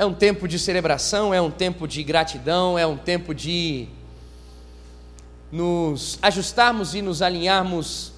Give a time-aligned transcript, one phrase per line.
[0.00, 3.86] é um tempo de celebração, é um tempo de gratidão, é um tempo de
[5.52, 8.14] nos ajustarmos e nos alinharmos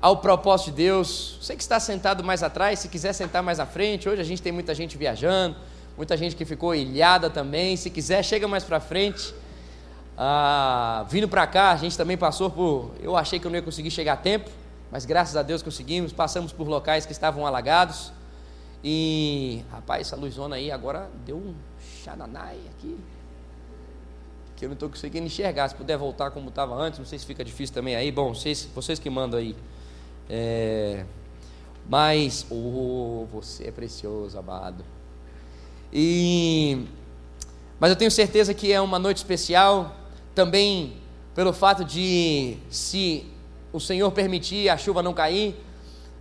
[0.00, 1.38] ao propósito de Deus.
[1.40, 4.42] Você que está sentado mais atrás, se quiser sentar mais à frente, hoje a gente
[4.42, 5.54] tem muita gente viajando,
[5.96, 7.76] muita gente que ficou ilhada também.
[7.76, 9.32] Se quiser, chega mais para frente.
[10.18, 12.90] Ah, vindo para cá, a gente também passou por.
[13.00, 14.50] Eu achei que eu não ia conseguir chegar a tempo,
[14.90, 16.12] mas graças a Deus conseguimos.
[16.12, 18.10] Passamos por locais que estavam alagados.
[18.86, 21.54] E, rapaz, essa luzona aí agora deu um
[22.04, 22.98] xananai aqui
[24.56, 25.68] que eu não estou conseguindo enxergar.
[25.68, 28.12] Se puder voltar como estava antes, não sei se fica difícil também aí.
[28.12, 29.56] Bom, vocês, vocês que mandam aí.
[30.28, 31.04] É,
[31.88, 34.84] mas, oh, você é precioso, amado.
[35.92, 36.86] E,
[37.78, 39.94] mas eu tenho certeza que é uma noite especial,
[40.34, 40.96] também
[41.34, 43.26] pelo fato de, se
[43.72, 45.56] o Senhor permitir a chuva não cair,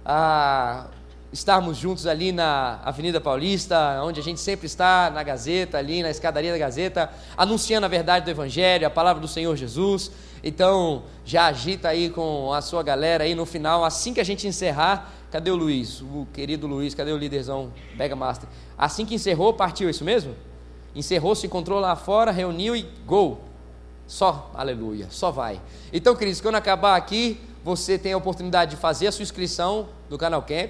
[0.04, 0.88] a,
[1.34, 6.12] estarmos juntos ali na Avenida Paulista, onde a gente sempre está, na Gazeta, ali na
[6.12, 10.12] escadaria da Gazeta, anunciando a verdade do Evangelho, a palavra do Senhor Jesus.
[10.44, 14.48] Então, já agita aí com a sua galera aí no final, assim que a gente
[14.48, 15.12] encerrar.
[15.32, 16.02] Cadê o Luiz?
[16.02, 18.48] O querido Luiz, cadê o líderzão Mega Master?
[18.78, 20.36] Assim que encerrou, partiu, isso mesmo?
[20.96, 23.42] Encerrou, se encontrou lá fora, reuniu e gol.
[24.06, 25.60] Só, aleluia, só vai.
[25.92, 30.18] Então, queridos, quando acabar aqui, você tem a oportunidade de fazer a sua inscrição do
[30.18, 30.70] canal Camp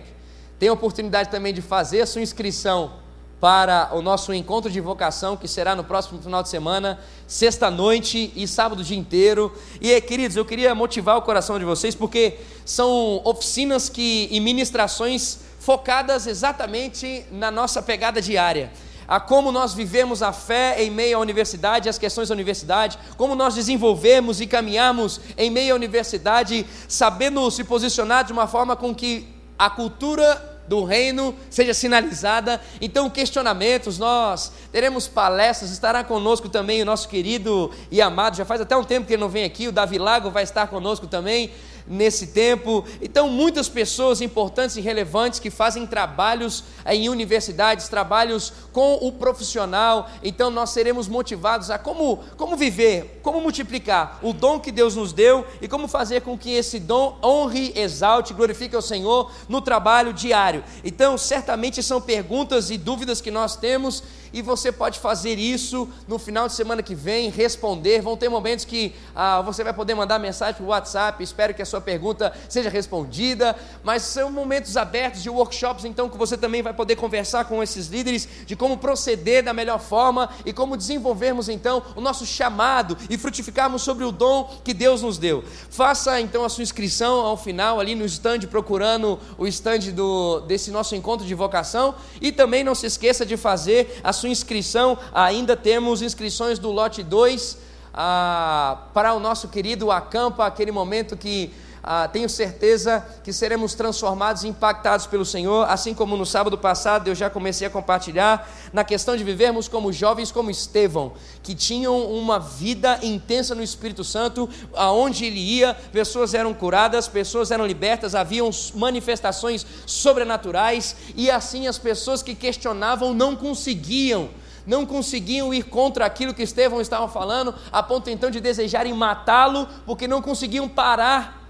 [0.64, 2.94] tem a oportunidade também de fazer a sua inscrição
[3.38, 8.47] para o nosso encontro de vocação, que será no próximo final de semana, sexta-noite e
[8.47, 9.52] sábado o dia inteiro.
[9.81, 15.39] E, queridos, eu queria motivar o coração de vocês, porque são oficinas que, e ministrações
[15.59, 18.72] focadas exatamente na nossa pegada diária
[19.06, 23.36] a como nós vivemos a fé em meio à universidade, as questões da universidade, como
[23.36, 28.95] nós desenvolvemos e caminhamos em meio à universidade, sabendo se posicionar de uma forma com
[28.95, 29.28] que
[29.59, 32.61] a cultura do reino seja sinalizada.
[32.81, 38.61] Então, questionamentos, nós teremos palestras, estará conosco também o nosso querido e amado, já faz
[38.61, 41.52] até um tempo que ele não vem aqui, o Davi Lago vai estar conosco também
[41.88, 42.85] nesse tempo.
[43.02, 50.09] Então, muitas pessoas importantes e relevantes que fazem trabalhos em universidades, trabalhos com o profissional.
[50.24, 55.13] Então, nós seremos motivados a como, como viver, como multiplicar o dom que Deus nos
[55.13, 60.13] deu e como fazer com que esse dom honre, exalte, glorifique ao Senhor no trabalho
[60.13, 60.63] diário.
[60.84, 64.03] Então, certamente são perguntas e dúvidas que nós temos
[64.34, 68.02] e você pode fazer isso no final de semana que vem, responder.
[68.02, 71.24] Vão ter momentos que ah, você vai poder mandar mensagem para o WhatsApp.
[71.24, 73.56] Espero que a sua pergunta seja respondida.
[73.84, 77.88] Mas são momentos abertos de workshops, então, que você também vai poder conversar com esses
[77.88, 83.18] líderes de como proceder da melhor forma e como desenvolvermos então o nosso chamado e
[83.18, 85.44] frutificarmos sobre o dom que Deus nos deu.
[85.70, 90.72] Faça então a sua inscrição ao final ali no stand, procurando o stand do, desse
[90.72, 91.94] nosso encontro de vocação.
[92.20, 96.72] E também não se esqueça de fazer a sua sua inscrição, ainda temos inscrições do
[96.72, 97.57] lote 2
[97.94, 101.51] ah, para o nosso querido Acampa, aquele momento que
[101.86, 107.10] ah, tenho certeza que seremos transformados e impactados pelo Senhor, assim como no sábado passado
[107.10, 111.12] eu já comecei a compartilhar, na questão de vivermos como jovens como Estevão,
[111.42, 117.52] que tinham uma vida intensa no Espírito Santo, aonde ele ia, pessoas eram curadas, pessoas
[117.52, 124.30] eram libertas, haviam manifestações sobrenaturais, e assim as pessoas que questionavam não conseguiam
[124.66, 129.68] não conseguiam ir contra aquilo que Estevão estava falando, a ponto então de desejarem matá-lo,
[129.86, 131.43] porque não conseguiam parar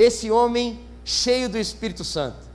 [0.00, 2.48] esse homem cheio do Espírito Santo.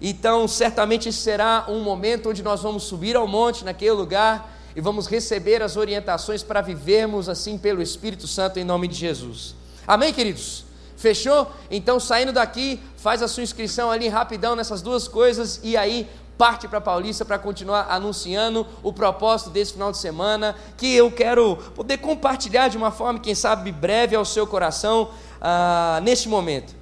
[0.00, 5.06] Então, certamente será um momento onde nós vamos subir ao monte, naquele lugar, e vamos
[5.06, 9.54] receber as orientações para vivermos assim pelo Espírito Santo em nome de Jesus.
[9.86, 10.64] Amém, queridos?
[10.96, 11.50] Fechou?
[11.70, 16.66] Então, saindo daqui, faz a sua inscrição ali rapidão nessas duas coisas e aí parte
[16.66, 21.98] para Paulista para continuar anunciando o propósito desse final de semana, que eu quero poder
[21.98, 26.74] compartilhar de uma forma, quem sabe, breve ao seu coração ah, neste momento.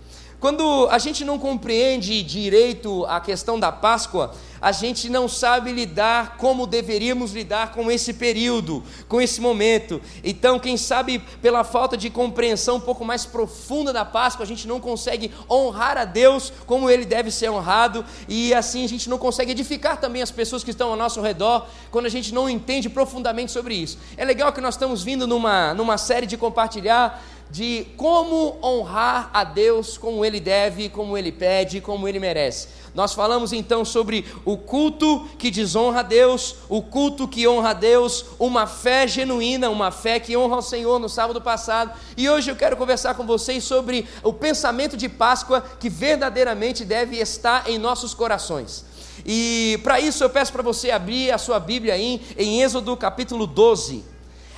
[0.42, 6.36] Quando a gente não compreende direito a questão da Páscoa, a gente não sabe lidar
[6.36, 10.00] como deveríamos lidar com esse período, com esse momento.
[10.24, 14.66] Então, quem sabe pela falta de compreensão um pouco mais profunda da Páscoa, a gente
[14.66, 19.18] não consegue honrar a Deus como ele deve ser honrado, e assim a gente não
[19.18, 22.88] consegue edificar também as pessoas que estão ao nosso redor, quando a gente não entende
[22.88, 23.96] profundamente sobre isso.
[24.16, 29.44] É legal que nós estamos vindo numa, numa série de compartilhar de como honrar a
[29.44, 32.68] Deus como Ele deve, como Ele pede, como Ele merece.
[32.94, 37.74] Nós falamos então sobre o culto que desonra a Deus, o culto que honra a
[37.74, 41.92] Deus, uma fé genuína, uma fé que honra ao Senhor no sábado passado.
[42.16, 47.18] E hoje eu quero conversar com vocês sobre o pensamento de Páscoa que verdadeiramente deve
[47.18, 48.82] estar em nossos corações.
[49.26, 53.46] E para isso eu peço para você abrir a sua Bíblia aí em Êxodo capítulo
[53.46, 54.04] 12.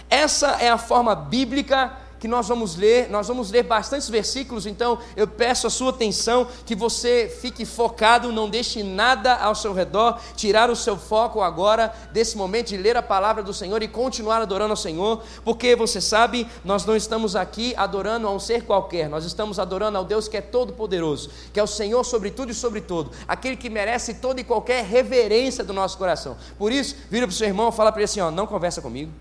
[0.08, 4.98] Essa é a forma bíblica que nós vamos ler, nós vamos ler bastantes versículos, então
[5.14, 10.18] eu peço a sua atenção, que você fique focado, não deixe nada ao seu redor,
[10.34, 14.40] tirar o seu foco agora desse momento de ler a palavra do Senhor e continuar
[14.40, 19.06] adorando ao Senhor, porque você sabe, nós não estamos aqui adorando a um ser qualquer,
[19.06, 22.54] nós estamos adorando ao Deus que é todo-poderoso, que é o Senhor sobre tudo e
[22.54, 26.38] sobre todo, aquele que merece toda e qualquer reverência do nosso coração.
[26.56, 29.12] Por isso, vira para o seu irmão fala para ele assim: ó, não conversa comigo,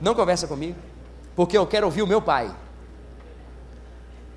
[0.00, 0.91] não conversa comigo
[1.34, 2.54] porque eu quero ouvir o meu pai.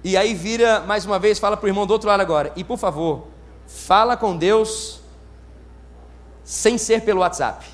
[0.04, 2.64] E aí vira mais uma vez, fala para o irmão do outro lado agora, e
[2.64, 3.28] por favor,
[3.68, 5.02] fala com Deus
[6.44, 7.66] sem ser pelo WhatsApp.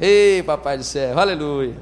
[0.00, 1.76] Ei, papai do céu, aleluia.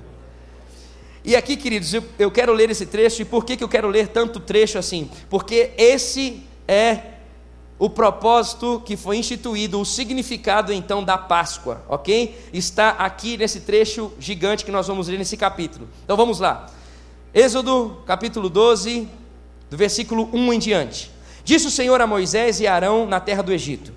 [1.25, 3.89] E aqui, queridos, eu, eu quero ler esse trecho, e por que, que eu quero
[3.89, 5.11] ler tanto trecho assim?
[5.31, 7.14] Porque esse é
[7.79, 12.49] o propósito que foi instituído, o significado então da Páscoa, ok?
[12.53, 15.89] Está aqui nesse trecho gigante que nós vamos ler nesse capítulo.
[16.05, 16.67] Então vamos lá.
[17.33, 19.09] Êxodo capítulo 12,
[19.69, 21.11] do versículo 1 em diante.
[21.45, 23.93] Disse o Senhor a Moisés e a Arão na terra do Egito: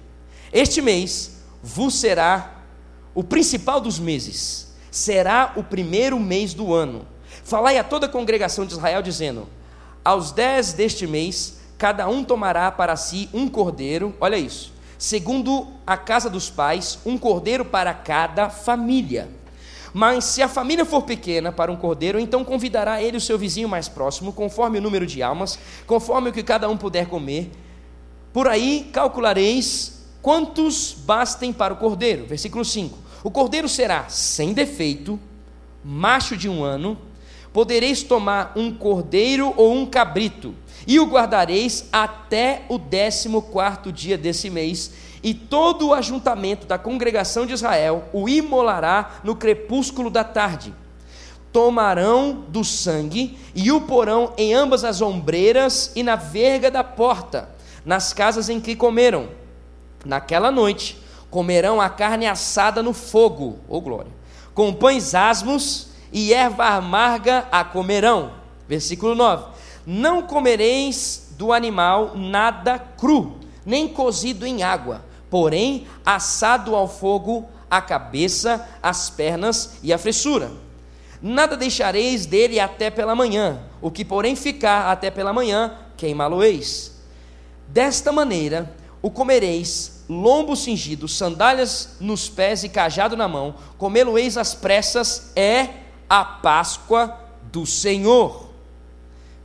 [0.51, 2.63] Este mês vos será
[3.13, 7.07] o principal dos meses, será o primeiro mês do ano.
[7.44, 9.47] Falai a toda a congregação de Israel, dizendo:
[10.03, 15.95] Aos dez deste mês cada um tomará para si um cordeiro, olha isso, segundo a
[15.95, 19.29] casa dos pais, um cordeiro para cada família.
[19.94, 23.69] Mas se a família for pequena para um cordeiro, então convidará ele o seu vizinho
[23.69, 27.51] mais próximo, conforme o número de almas, conforme o que cada um puder comer.
[28.33, 32.25] Por aí calculareis quantos bastem para o cordeiro.
[32.25, 35.19] Versículo 5: O cordeiro será sem defeito,
[35.83, 36.97] macho de um ano.
[37.53, 40.53] Podereis tomar um cordeiro ou um cabrito
[40.87, 44.91] e o guardareis até o décimo quarto dia desse mês,
[45.21, 50.73] e todo o ajuntamento da congregação de Israel o imolará no crepúsculo da tarde.
[51.51, 57.49] Tomarão do sangue e o porão em ambas as ombreiras e na verga da porta,
[57.83, 59.27] nas casas em que comeram.
[60.05, 64.11] Naquela noite comerão a carne assada no fogo, oh glória,
[64.53, 68.31] com pães asmos e erva amarga a comerão.
[68.67, 69.56] Versículo 9
[69.89, 77.81] não comereis do animal nada cru, nem cozido em água, porém assado ao fogo a
[77.81, 80.51] cabeça, as pernas e a fressura.
[81.21, 86.93] Nada deixareis dele até pela manhã, o que porém ficar até pela manhã, queimá-lo-eis.
[87.69, 94.53] Desta maneira o comereis, lombo cingido, sandálias nos pés e cajado na mão, comê-lo-eis às
[94.53, 95.69] pressas, é
[96.09, 98.46] a Páscoa do Senhor.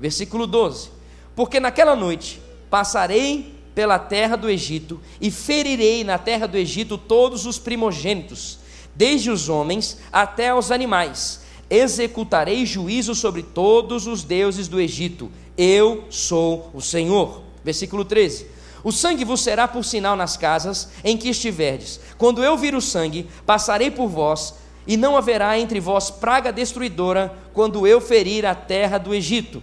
[0.02, 0.90] Versículo 12:
[1.36, 7.46] Porque naquela noite passarei pela terra do Egito e ferirei na terra do Egito todos
[7.46, 8.58] os primogênitos,
[8.96, 11.42] desde os homens até os animais.
[11.70, 15.30] Executarei juízo sobre todos os deuses do Egito.
[15.56, 17.40] Eu sou o Senhor.
[17.62, 18.48] Versículo 13.
[18.82, 22.00] O sangue vos será por sinal nas casas em que estiverdes.
[22.18, 24.54] Quando eu vir o sangue, passarei por vós,
[24.84, 29.62] e não haverá entre vós praga destruidora, quando eu ferir a terra do Egito.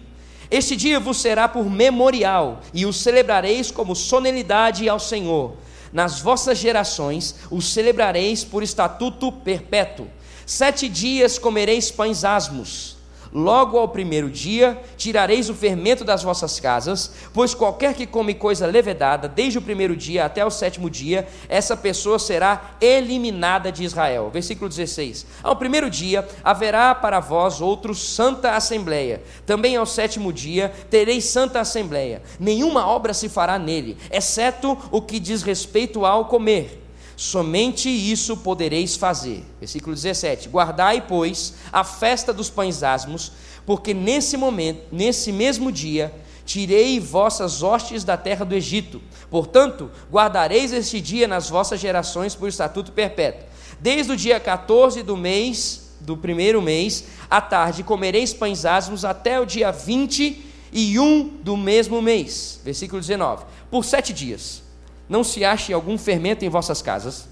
[0.51, 5.56] Este dia vos será por memorial, e o celebrareis como solenidade ao Senhor.
[5.94, 10.08] Nas vossas gerações o celebrareis por estatuto perpétuo.
[10.46, 12.99] Sete dias comereis pães asmos
[13.31, 18.65] Logo ao primeiro dia tirareis o fermento das vossas casas, pois qualquer que come coisa
[18.65, 24.29] levedada, desde o primeiro dia até o sétimo dia, essa pessoa será eliminada de Israel.
[24.31, 29.21] Versículo 16: Ao primeiro dia haverá para vós outro santa assembleia.
[29.45, 32.21] Também ao sétimo dia tereis santa assembleia.
[32.39, 36.88] Nenhuma obra se fará nele, exceto o que diz respeito ao comer
[37.19, 39.43] somente isso podereis fazer.
[39.59, 43.33] Versículo 17: Guardai, pois, a festa dos pães asmos,
[43.65, 46.13] porque nesse momento, nesse mesmo dia,
[46.45, 49.01] tirei vossas hostes da terra do Egito.
[49.29, 53.49] Portanto, guardareis este dia nas vossas gerações por estatuto perpétuo.
[53.81, 59.38] Desde o dia 14 do mês, do primeiro mês, à tarde, comereis pães asmos até
[59.41, 62.61] o dia 21 do mesmo mês.
[62.63, 64.68] Versículo 19: Por sete dias
[65.10, 67.28] não se ache algum fermento em vossas casas,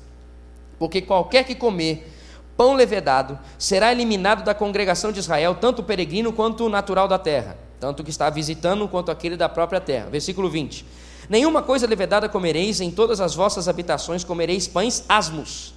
[0.80, 2.12] porque qualquer que comer
[2.58, 7.20] pão levedado será eliminado da congregação de Israel, tanto o peregrino quanto o natural da
[7.20, 10.10] terra, tanto o que está visitando quanto aquele da própria terra.
[10.10, 10.84] Versículo 20:
[11.30, 15.76] Nenhuma coisa levedada comereis, em todas as vossas habitações comereis pães asmos.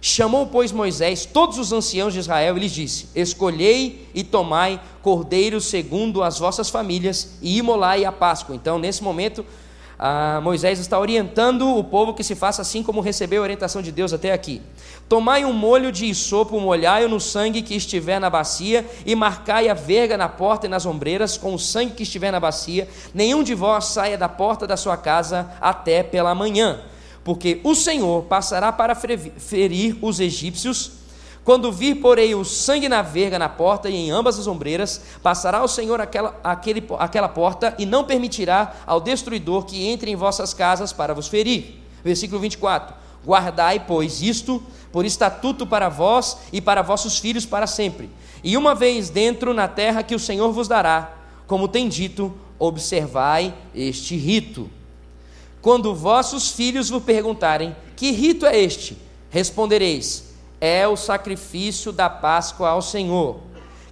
[0.00, 5.64] Chamou, pois, Moisés todos os anciãos de Israel e lhes disse: Escolhei e tomai cordeiros
[5.64, 8.54] segundo as vossas famílias e imolai a Páscoa.
[8.54, 9.44] Então, nesse momento,
[9.98, 13.90] ah, Moisés está orientando o povo que se faça assim como recebeu a orientação de
[13.90, 14.60] Deus até aqui.
[15.08, 19.74] Tomai um molho de isopo, molhai-o no sangue que estiver na bacia, e marcai a
[19.74, 22.88] verga na porta e nas ombreiras com o sangue que estiver na bacia.
[23.14, 26.80] Nenhum de vós saia da porta da sua casa até pela manhã,
[27.24, 30.95] porque o Senhor passará para ferir os egípcios
[31.46, 35.62] quando vir, porém, o sangue na verga, na porta e em ambas as ombreiras, passará
[35.62, 40.52] o Senhor aquela, aquele, aquela porta e não permitirá ao destruidor que entre em vossas
[40.52, 41.80] casas para vos ferir.
[42.02, 44.60] Versículo 24: Guardai, pois, isto
[44.90, 48.10] por estatuto para vós e para vossos filhos para sempre.
[48.42, 51.14] E uma vez dentro na terra que o Senhor vos dará,
[51.46, 54.68] como tem dito, observai este rito.
[55.62, 58.98] Quando vossos filhos vos perguntarem: Que rito é este?
[59.30, 60.25] Respondereis:
[60.60, 63.40] é o sacrifício da Páscoa ao Senhor,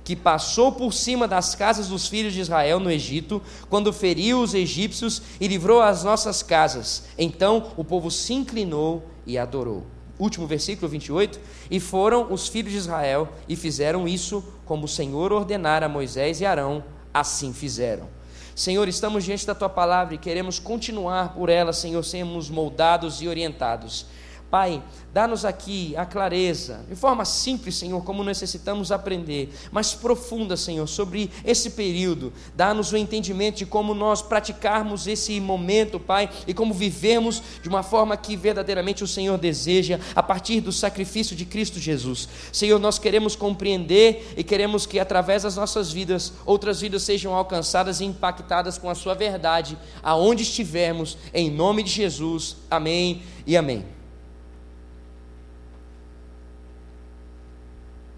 [0.02, 3.40] que passou por cima das casas dos filhos de Israel no Egito,
[3.70, 7.04] quando feriu os egípcios e livrou as nossas casas.
[7.16, 9.84] Então o povo se inclinou e adorou.
[10.18, 11.40] Último versículo 28.
[11.70, 16.40] E foram os filhos de Israel e fizeram isso como o Senhor ordenara a Moisés
[16.40, 18.08] e Arão, assim fizeram.
[18.54, 23.26] Senhor, estamos diante da tua palavra e queremos continuar por ela, Senhor, sermos moldados e
[23.26, 24.06] orientados.
[24.54, 24.80] Pai,
[25.12, 31.28] dá-nos aqui a clareza, de forma simples, Senhor, como necessitamos aprender, mas profunda, Senhor, sobre
[31.44, 32.32] esse período.
[32.54, 37.82] Dá-nos o entendimento de como nós praticarmos esse momento, Pai, e como vivemos de uma
[37.82, 42.28] forma que verdadeiramente o Senhor deseja, a partir do sacrifício de Cristo Jesus.
[42.52, 47.98] Senhor, nós queremos compreender e queremos que através das nossas vidas, outras vidas sejam alcançadas
[47.98, 52.56] e impactadas com a Sua verdade, aonde estivermos, em nome de Jesus.
[52.70, 53.84] Amém e amém.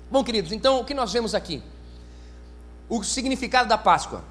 [0.09, 1.61] Bom, queridos, então o que nós vemos aqui?
[2.89, 4.23] O significado da Páscoa.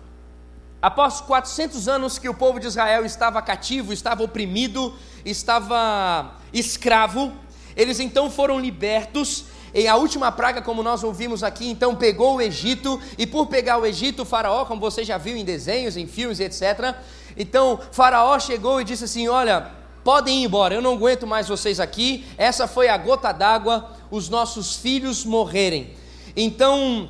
[0.82, 7.34] Após 400 anos que o povo de Israel estava cativo, estava oprimido, estava escravo,
[7.76, 9.46] eles então foram libertos.
[9.74, 13.78] E a última praga, como nós ouvimos aqui, então pegou o Egito, e por pegar
[13.78, 16.96] o Egito, o Faraó, como você já viu em desenhos, em filmes, etc.
[17.36, 19.72] Então, Faraó chegou e disse assim: Olha,
[20.06, 22.28] podem ir embora, eu não aguento mais vocês aqui.
[22.38, 25.96] Essa foi a gota d'água os nossos filhos morrerem.
[26.38, 27.10] Então,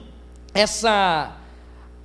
[0.54, 1.36] essa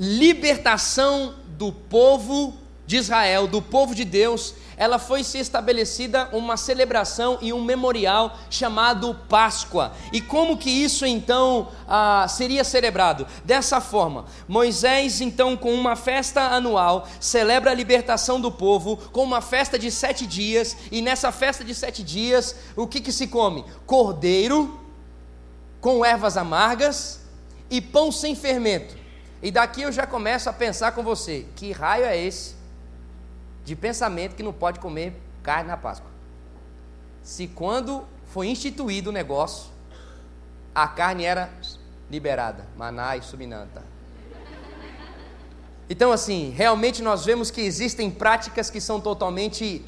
[0.01, 2.55] libertação do povo
[2.87, 8.39] de Israel, do povo de Deus, ela foi se estabelecida uma celebração e um memorial
[8.49, 9.93] chamado Páscoa.
[10.11, 13.27] E como que isso então ah, seria celebrado?
[13.45, 19.43] Dessa forma, Moisés então com uma festa anual celebra a libertação do povo com uma
[19.43, 23.67] festa de sete dias e nessa festa de sete dias o que que se come?
[23.85, 24.81] Cordeiro
[25.79, 27.21] com ervas amargas
[27.69, 28.97] e pão sem fermento.
[29.43, 32.60] E daqui eu já começo a pensar com você: que raio é esse
[33.71, 36.11] de pensamento que não pode comer carne na Páscoa?
[37.23, 39.71] Se quando foi instituído o negócio,
[40.75, 41.49] a carne era
[42.11, 43.85] liberada, maná e subinanta.
[45.89, 49.85] Então, assim, realmente nós vemos que existem práticas que são totalmente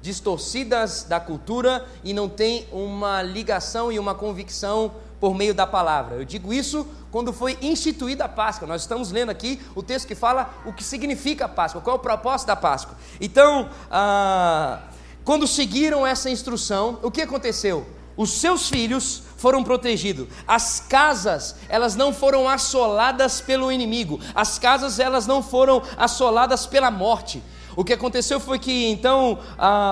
[0.00, 6.16] distorcidas da cultura e não tem uma ligação e uma convicção por meio da palavra.
[6.16, 8.66] Eu digo isso quando foi instituída a Páscoa.
[8.66, 11.98] Nós estamos lendo aqui o texto que fala o que significa a Páscoa, qual é
[11.98, 12.96] o propósito da Páscoa.
[13.20, 14.80] Então, ah,
[15.24, 17.86] quando seguiram essa instrução, o que aconteceu?
[18.16, 20.26] Os seus filhos foram protegidos.
[20.46, 24.18] As casas, elas não foram assoladas pelo inimigo.
[24.34, 27.42] As casas, elas não foram assoladas pela morte.
[27.78, 29.38] O que aconteceu foi que então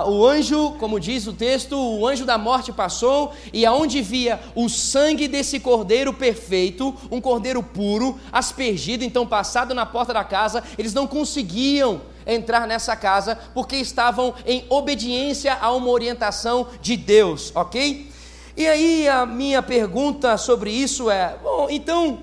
[0.09, 4.69] o anjo, como diz o texto, o anjo da morte passou e aonde via o
[4.69, 10.93] sangue desse cordeiro perfeito, um cordeiro puro, aspergido, então passado na porta da casa, eles
[10.93, 18.11] não conseguiam entrar nessa casa porque estavam em obediência a uma orientação de Deus, ok?
[18.57, 22.19] E aí a minha pergunta sobre isso é: bom, então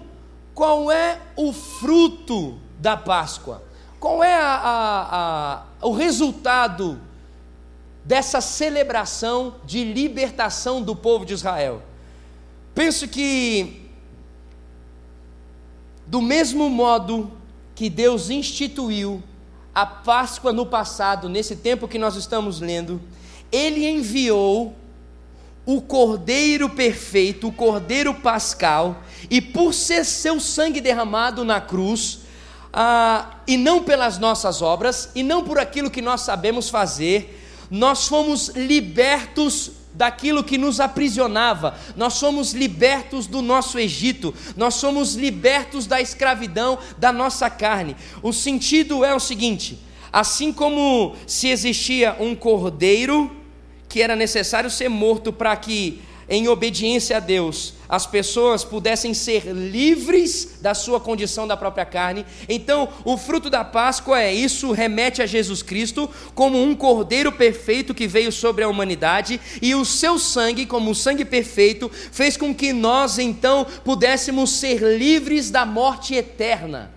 [0.53, 3.71] qual é o fruto da Páscoa?
[4.03, 6.99] Qual é a, a, a, o resultado
[8.03, 11.81] dessa celebração de libertação do povo de Israel?
[12.75, 13.89] Penso que,
[16.05, 17.31] do mesmo modo
[17.73, 19.23] que Deus instituiu
[19.73, 23.01] a Páscoa no passado, nesse tempo que nós estamos lendo,
[23.49, 24.75] Ele enviou
[25.65, 32.22] o Cordeiro perfeito, o Cordeiro pascal, e por ser seu sangue derramado na cruz,
[32.73, 37.39] ah, e não pelas nossas obras, e não por aquilo que nós sabemos fazer,
[37.69, 45.13] nós fomos libertos daquilo que nos aprisionava, nós somos libertos do nosso Egito, nós somos
[45.13, 47.95] libertos da escravidão da nossa carne.
[48.23, 49.79] O sentido é o seguinte:
[50.13, 53.35] Assim como se existia um cordeiro
[53.89, 59.45] que era necessário ser morto para que, em obediência a Deus, as pessoas pudessem ser
[59.51, 62.25] livres da sua condição da própria carne.
[62.47, 67.93] Então, o fruto da Páscoa é isso, remete a Jesus Cristo como um cordeiro perfeito
[67.93, 72.53] que veio sobre a humanidade, e o seu sangue, como o sangue perfeito, fez com
[72.53, 76.92] que nós então pudéssemos ser livres da morte eterna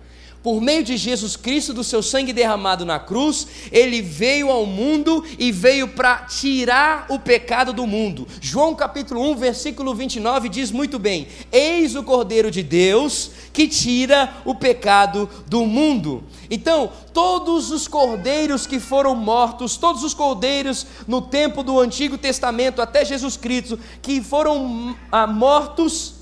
[0.47, 5.21] por meio de Jesus Cristo, do seu sangue derramado na cruz, ele veio ao mundo
[5.37, 8.25] e veio para tirar o pecado do mundo.
[8.39, 14.37] João capítulo 1, versículo 29 diz muito bem: Eis o Cordeiro de Deus que tira
[14.45, 16.23] o pecado do mundo.
[16.49, 22.81] Então, todos os cordeiros que foram mortos, todos os cordeiros no tempo do Antigo Testamento
[22.81, 26.13] até Jesus Cristo, que foram ah, mortos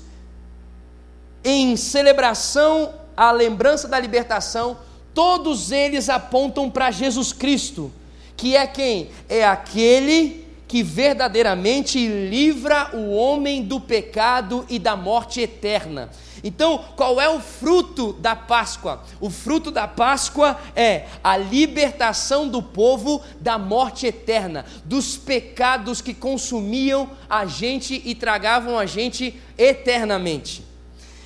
[1.44, 4.76] em celebração a lembrança da libertação,
[5.14, 7.90] todos eles apontam para Jesus Cristo,
[8.36, 9.08] que é quem?
[9.28, 16.10] É aquele que verdadeiramente livra o homem do pecado e da morte eterna.
[16.42, 19.02] Então, qual é o fruto da Páscoa?
[19.20, 26.12] O fruto da Páscoa é a libertação do povo da morte eterna, dos pecados que
[26.12, 30.64] consumiam a gente e tragavam a gente eternamente.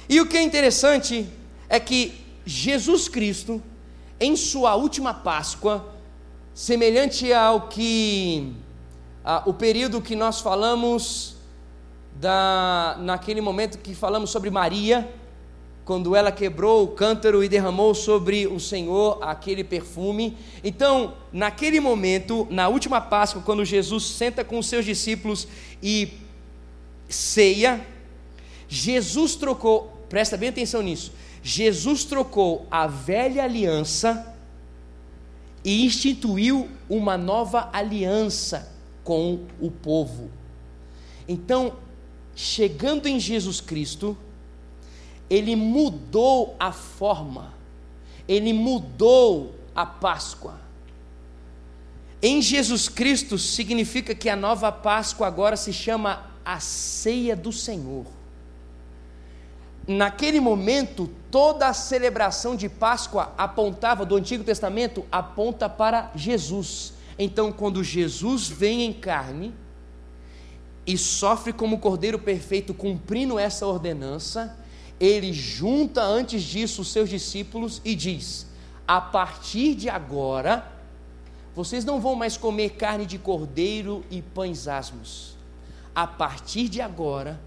[0.09, 1.27] E o que é interessante
[1.71, 2.13] é que
[2.45, 3.63] Jesus Cristo,
[4.19, 5.95] em sua última Páscoa,
[6.53, 8.53] semelhante ao que
[9.25, 11.37] a, o período que nós falamos
[12.17, 15.09] da, naquele momento que falamos sobre Maria,
[15.85, 20.37] quando ela quebrou o cântaro e derramou sobre o Senhor aquele perfume.
[20.63, 25.47] Então, naquele momento, na última Páscoa, quando Jesus senta com os seus discípulos
[25.81, 26.15] e
[27.09, 27.85] ceia,
[28.69, 31.13] Jesus trocou, presta bem atenção nisso,
[31.43, 34.35] Jesus trocou a velha aliança
[35.65, 38.71] e instituiu uma nova aliança
[39.03, 40.31] com o povo.
[41.27, 41.77] Então,
[42.35, 44.17] chegando em Jesus Cristo,
[45.29, 47.55] ele mudou a forma,
[48.29, 50.61] ele mudou a Páscoa.
[52.23, 58.20] Em Jesus Cristo significa que a nova Páscoa agora se chama a ceia do Senhor
[59.91, 66.93] naquele momento, toda a celebração de Páscoa apontava, do Antigo Testamento, aponta para Jesus.
[67.19, 69.53] Então, quando Jesus vem em carne
[70.87, 74.57] e sofre como Cordeiro perfeito, cumprindo essa ordenança,
[75.01, 78.47] ele junta antes disso os seus discípulos e diz:
[78.87, 80.71] a partir de agora,
[81.53, 85.37] vocês não vão mais comer carne de cordeiro e pães asmos.
[85.93, 87.41] A partir de agora,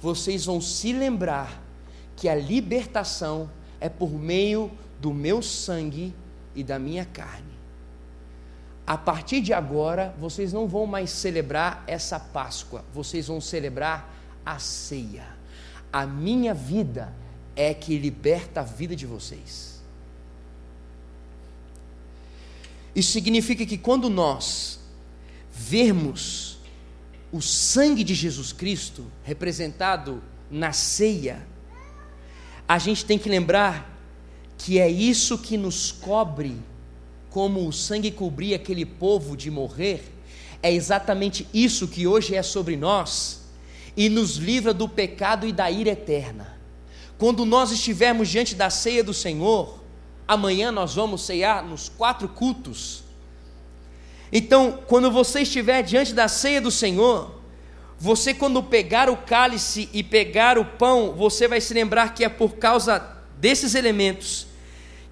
[0.00, 1.68] vocês vão se lembrar
[2.20, 6.14] que a libertação é por meio do meu sangue
[6.54, 7.54] e da minha carne.
[8.86, 14.58] A partir de agora, vocês não vão mais celebrar essa Páscoa, vocês vão celebrar a
[14.58, 15.24] ceia.
[15.90, 17.10] A minha vida
[17.56, 19.80] é que liberta a vida de vocês.
[22.94, 24.78] Isso significa que quando nós
[25.50, 26.58] vermos
[27.32, 31.48] o sangue de Jesus Cristo representado na ceia,
[32.70, 33.98] a gente tem que lembrar
[34.56, 36.56] que é isso que nos cobre,
[37.28, 40.04] como o sangue cobria aquele povo de morrer,
[40.62, 43.40] é exatamente isso que hoje é sobre nós
[43.96, 46.60] e nos livra do pecado e da ira eterna.
[47.18, 49.82] Quando nós estivermos diante da ceia do Senhor,
[50.28, 53.02] amanhã nós vamos ceiar nos quatro cultos.
[54.32, 57.39] Então, quando você estiver diante da ceia do Senhor,
[58.02, 62.30] você, quando pegar o cálice e pegar o pão, você vai se lembrar que é
[62.30, 63.06] por causa
[63.38, 64.46] desses elementos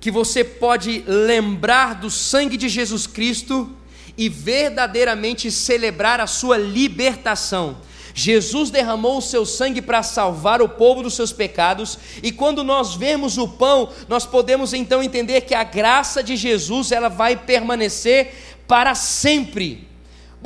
[0.00, 3.76] que você pode lembrar do sangue de Jesus Cristo
[4.16, 7.78] e verdadeiramente celebrar a sua libertação.
[8.14, 12.94] Jesus derramou o seu sangue para salvar o povo dos seus pecados, e quando nós
[12.94, 18.32] vemos o pão, nós podemos então entender que a graça de Jesus ela vai permanecer
[18.66, 19.87] para sempre.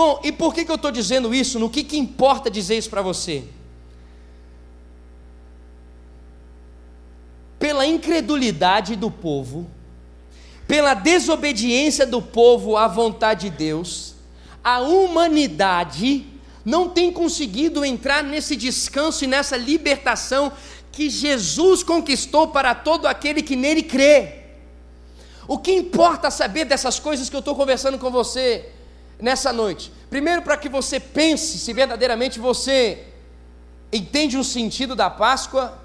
[0.02, 1.60] Bom, e por que, que eu estou dizendo isso?
[1.60, 3.44] No que, que importa dizer isso para você?
[7.56, 9.70] Pela incredulidade do povo,
[10.66, 14.16] pela desobediência do povo à vontade de Deus,
[14.64, 16.26] a humanidade
[16.64, 20.50] não tem conseguido entrar nesse descanso e nessa libertação
[20.90, 24.46] que Jesus conquistou para todo aquele que nele crê.
[25.46, 28.68] O que importa saber dessas coisas que eu estou conversando com você?
[29.22, 29.90] Nessa noite?
[30.10, 33.06] Primeiro, para que você pense se verdadeiramente você
[33.90, 35.78] entende o sentido da Páscoa,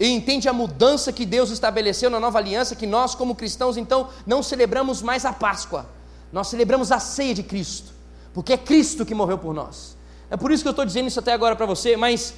[0.00, 4.08] e entende a mudança que Deus estabeleceu na nova aliança, que nós, como cristãos, então,
[4.26, 5.86] não celebramos mais a Páscoa,
[6.32, 7.92] nós celebramos a ceia de Cristo,
[8.32, 9.96] porque é Cristo que morreu por nós.
[10.30, 12.34] É por isso que eu estou dizendo isso até agora para você, mas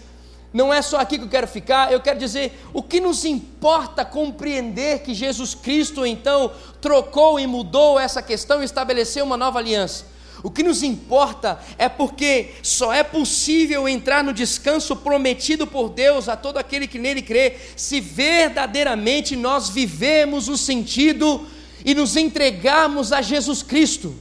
[0.53, 4.05] não é só aqui que eu quero ficar, eu quero dizer o que nos importa
[4.05, 10.07] compreender que Jesus Cristo então trocou e mudou essa questão e estabeleceu uma nova aliança.
[10.43, 16.29] O que nos importa é porque só é possível entrar no descanso prometido por Deus
[16.29, 21.47] a todo aquele que nele crê, se verdadeiramente nós vivemos o sentido
[21.85, 24.17] e nos entregarmos a Jesus Cristo.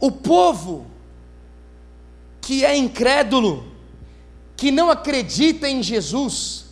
[0.00, 0.89] O povo
[2.40, 3.70] que é incrédulo,
[4.56, 6.66] que não acredita em Jesus,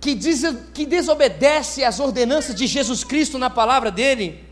[0.00, 0.42] que, diz,
[0.74, 4.44] que desobedece às ordenanças de Jesus Cristo na palavra dele,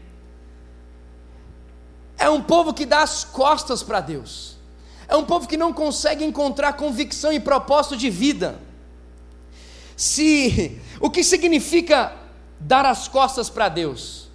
[2.16, 4.56] é um povo que dá as costas para Deus,
[5.08, 8.60] é um povo que não consegue encontrar convicção e propósito de vida.
[9.96, 12.16] Se o que significa
[12.58, 14.28] dar as costas para Deus?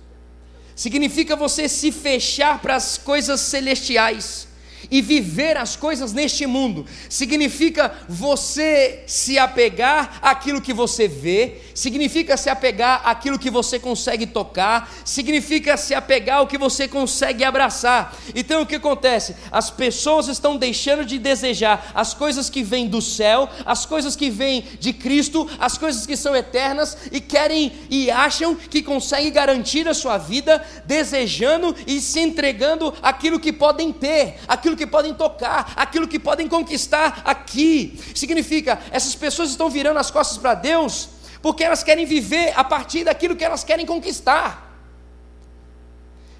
[0.75, 4.47] Significa você se fechar para as coisas celestiais
[4.89, 12.37] e viver as coisas neste mundo significa você se apegar àquilo que você vê, significa
[12.37, 18.15] se apegar àquilo que você consegue tocar, significa se apegar ao que você consegue abraçar.
[18.33, 19.35] Então o que acontece?
[19.51, 24.29] As pessoas estão deixando de desejar as coisas que vêm do céu, as coisas que
[24.29, 29.87] vêm de Cristo, as coisas que são eternas e querem e acham que conseguem garantir
[29.87, 35.13] a sua vida desejando e se entregando aquilo que podem ter, aquilo aquilo que podem
[35.13, 37.99] tocar, aquilo que podem conquistar aqui.
[38.13, 41.09] Significa, essas pessoas estão virando as costas para Deus
[41.41, 44.63] porque elas querem viver a partir daquilo que elas querem conquistar.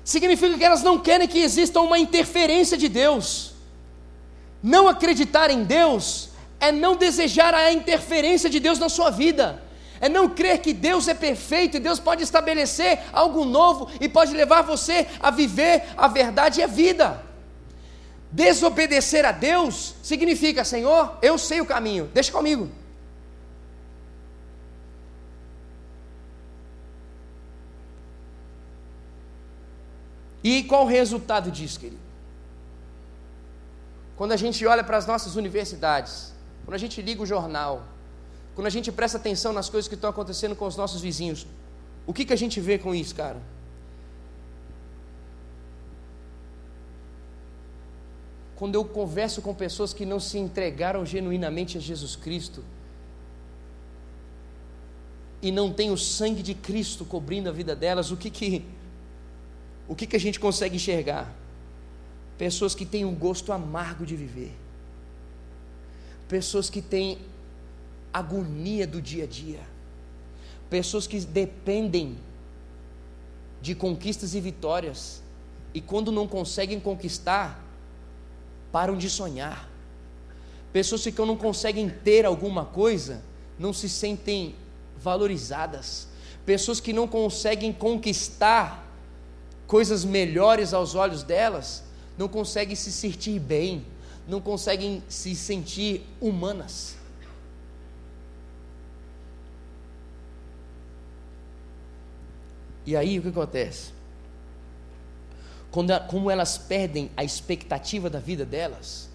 [0.04, 3.54] Significa que elas não querem que exista uma interferência de Deus.
[4.62, 9.64] Não acreditar em Deus é não desejar a interferência de Deus na sua vida
[10.00, 14.34] é não crer que Deus é perfeito e Deus pode estabelecer algo novo e pode
[14.34, 17.25] levar você a viver a verdade e a vida.
[18.36, 22.70] Desobedecer a Deus significa, Senhor, eu sei o caminho, deixa comigo.
[30.44, 32.02] E qual o resultado disso, querido?
[34.18, 36.34] Quando a gente olha para as nossas universidades,
[36.66, 37.84] quando a gente liga o jornal,
[38.54, 41.48] quando a gente presta atenção nas coisas que estão acontecendo com os nossos vizinhos,
[42.06, 43.42] o que, que a gente vê com isso, cara?
[48.56, 52.64] Quando eu converso com pessoas que não se entregaram genuinamente a Jesus Cristo
[55.42, 58.66] e não tem o sangue de Cristo cobrindo a vida delas, o que que
[59.88, 61.32] o que que a gente consegue enxergar?
[62.38, 64.52] Pessoas que têm um gosto amargo de viver.
[66.28, 67.20] Pessoas que têm
[68.12, 69.60] agonia do dia a dia.
[70.70, 72.18] Pessoas que dependem
[73.62, 75.22] de conquistas e vitórias
[75.74, 77.65] e quando não conseguem conquistar,
[78.76, 79.70] param de sonhar.
[80.74, 83.24] Pessoas que não conseguem ter alguma coisa
[83.58, 84.54] não se sentem
[84.98, 86.10] valorizadas.
[86.46, 88.86] Pessoas que não conseguem conquistar
[89.66, 91.86] coisas melhores aos olhos delas
[92.18, 93.86] não conseguem se sentir bem,
[94.28, 96.98] não conseguem se sentir humanas.
[102.86, 103.95] E aí o que acontece?
[105.76, 109.10] Quando, como elas perdem a expectativa da vida delas,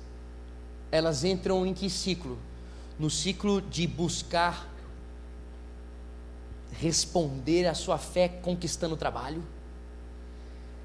[0.93, 2.39] elas entram em que ciclo?
[2.99, 4.69] No ciclo de buscar
[6.73, 9.43] responder à sua fé conquistando o trabalho.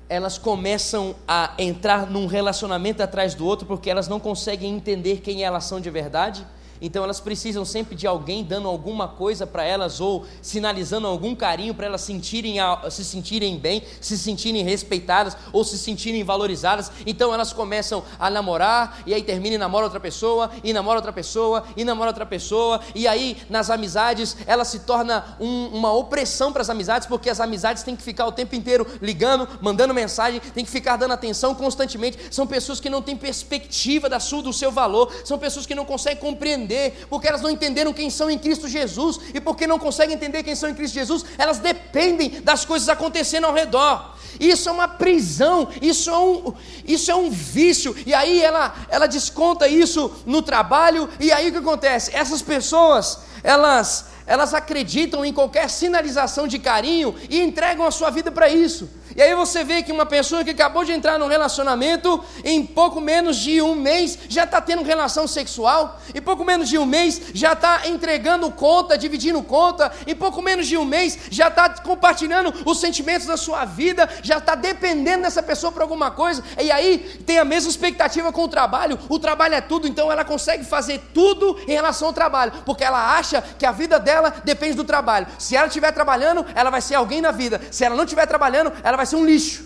[0.08, 5.44] Elas começam a entrar num relacionamento atrás do outro porque elas não conseguem entender quem
[5.44, 6.48] elas são de verdade
[6.82, 11.74] então elas precisam sempre de alguém dando alguma coisa para elas ou sinalizando algum carinho
[11.74, 12.58] para elas sentirem,
[12.90, 16.92] se sentirem bem, se sentirem respeitadas ou se sentirem valorizadas.
[17.06, 21.14] Então elas começam a namorar e aí termina e namora outra pessoa e namora outra
[21.14, 26.52] pessoa e namora outra pessoa e aí nas amizades ela se torna um, uma opressão
[26.52, 30.40] para as amizades porque as amizades têm que ficar o tempo inteiro ligando, mandando mensagem,
[30.54, 32.18] tem que ficar dando atenção constantemente.
[32.32, 35.86] São pessoas que não têm perspectiva da sua, do seu valor, são pessoas que não
[35.86, 39.80] conseguem compreender entender, porque elas não entenderam quem são em Cristo Jesus, e porque não
[39.80, 44.16] conseguem entender quem são em Cristo Jesus, elas dependem das coisas acontecendo ao redor.
[44.40, 46.54] Isso é uma prisão, isso é um,
[46.86, 51.52] isso é um vício, e aí ela, ela desconta isso no trabalho, e aí o
[51.52, 52.12] que acontece?
[52.14, 58.32] Essas pessoas, elas, elas acreditam em qualquer sinalização de carinho e entregam a sua vida
[58.32, 58.90] para isso.
[59.16, 63.00] E aí você vê que uma pessoa que acabou de entrar num relacionamento, em pouco
[63.00, 67.22] menos de um mês já está tendo relação sexual, em pouco menos de um mês
[67.34, 72.54] já está entregando conta, dividindo conta, em pouco menos de um mês já está compartilhando
[72.66, 76.98] os sentimentos da sua vida, já está dependendo dessa pessoa por alguma coisa, e aí
[77.26, 81.02] tem a mesma expectativa com o trabalho, o trabalho é tudo, então ela consegue fazer
[81.14, 85.26] tudo em relação ao trabalho, porque ela acha que a vida dela depende do trabalho.
[85.40, 88.74] Se ela estiver trabalhando, ela vai ser alguém na vida, se ela não estiver trabalhando,
[88.84, 89.64] ela vai vai ser um lixo.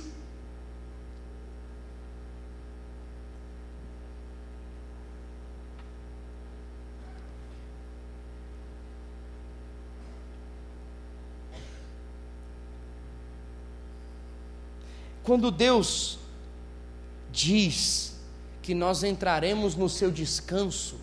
[15.24, 16.18] Quando Deus
[17.32, 18.16] diz
[18.62, 20.98] que nós entraremos no seu descanso,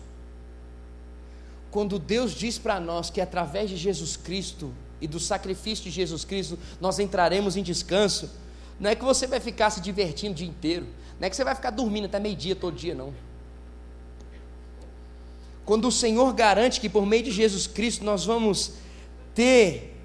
[1.71, 6.25] quando Deus diz para nós que através de Jesus Cristo e do sacrifício de Jesus
[6.25, 8.29] Cristo, nós entraremos em descanso.
[8.79, 10.87] Não é que você vai ficar se divertindo o dia inteiro,
[11.19, 13.13] não é que você vai ficar dormindo até meio-dia todo dia, não.
[15.65, 18.73] Quando o Senhor garante que por meio de Jesus Cristo nós vamos
[19.35, 19.95] ter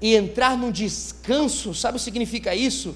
[0.00, 2.94] e entrar num descanso, sabe o que significa isso?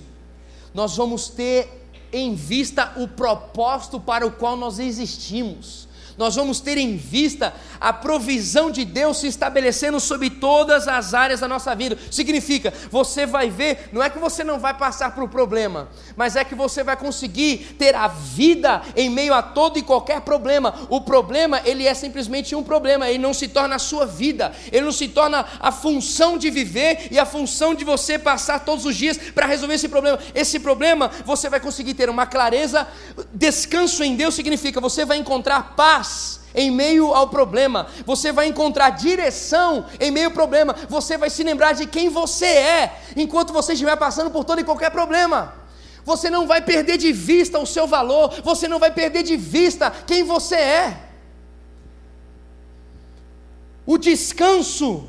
[0.72, 5.88] Nós vamos ter em vista o propósito para o qual nós existimos
[6.22, 11.40] nós vamos ter em vista a provisão de Deus se estabelecendo sobre todas as áreas
[11.40, 11.98] da nossa vida.
[12.12, 16.44] Significa, você vai ver, não é que você não vai passar por problema, mas é
[16.44, 20.86] que você vai conseguir ter a vida em meio a todo e qualquer problema.
[20.88, 24.84] O problema, ele é simplesmente um problema, ele não se torna a sua vida, ele
[24.84, 28.94] não se torna a função de viver e a função de você passar todos os
[28.94, 30.20] dias para resolver esse problema.
[30.36, 32.86] Esse problema, você vai conseguir ter uma clareza,
[33.34, 38.46] descanso em Deus significa você vai encontrar paz paz em meio ao problema, você vai
[38.46, 43.54] encontrar direção em meio ao problema, você vai se lembrar de quem você é enquanto
[43.54, 45.54] você estiver passando por todo e qualquer problema.
[46.04, 49.90] Você não vai perder de vista o seu valor, você não vai perder de vista
[50.06, 50.96] quem você é.
[53.86, 55.08] O descanso,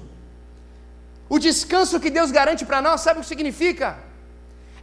[1.28, 3.98] o descanso que Deus garante para nós, sabe o que significa?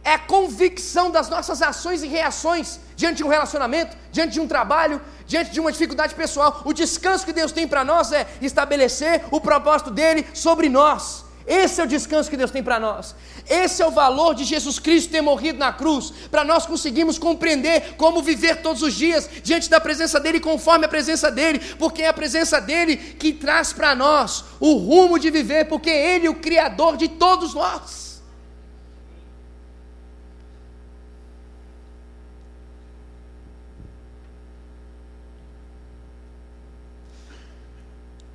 [0.03, 5.01] É convicção das nossas ações e reações diante de um relacionamento, diante de um trabalho,
[5.27, 6.61] diante de uma dificuldade pessoal.
[6.65, 11.25] O descanso que Deus tem para nós é estabelecer o propósito dele sobre nós.
[11.45, 13.15] Esse é o descanso que Deus tem para nós.
[13.49, 17.95] Esse é o valor de Jesus Cristo ter morrido na cruz, para nós conseguirmos compreender
[17.97, 22.07] como viver todos os dias diante da presença dEle, conforme a presença dEle, porque é
[22.07, 26.35] a presença dEle que traz para nós o rumo de viver, porque Ele é o
[26.35, 28.00] Criador de todos nós.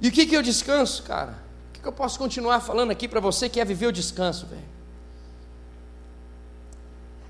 [0.06, 1.32] E o que, que eu descanso, cara?
[1.68, 4.46] O que, que eu posso continuar falando aqui para você que é viver o descanso,
[4.46, 4.62] velho?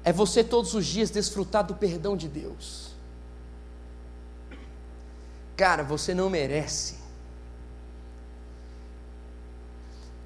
[0.05, 2.91] É você todos os dias desfrutar do perdão de Deus.
[5.57, 6.97] Cara, você não merece.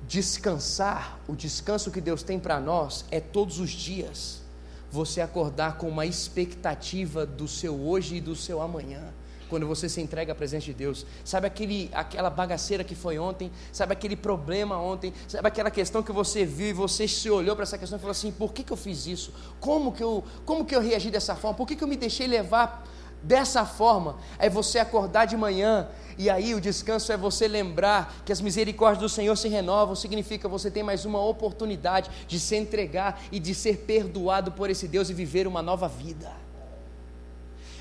[0.08, 4.42] Descansar, o descanso que Deus tem para nós é todos os dias
[4.90, 9.14] você acordar com uma expectativa do seu hoje e do seu amanhã
[9.50, 11.04] quando você se entrega à presença de Deus.
[11.24, 13.50] Sabe aquele, aquela bagaceira que foi ontem?
[13.72, 15.12] Sabe aquele problema ontem?
[15.28, 18.12] Sabe aquela questão que você viu e você se olhou para essa questão e falou
[18.12, 19.34] assim: por que, que eu fiz isso?
[19.58, 21.56] Como que eu, como que eu reagi dessa forma?
[21.56, 22.86] Por que, que eu me deixei levar
[23.22, 24.16] dessa forma?
[24.38, 29.00] É você acordar de manhã e aí o descanso é você lembrar que as misericórdias
[29.02, 33.54] do Senhor se renovam, significa você tem mais uma oportunidade de se entregar e de
[33.54, 36.30] ser perdoado por esse Deus e viver uma nova vida.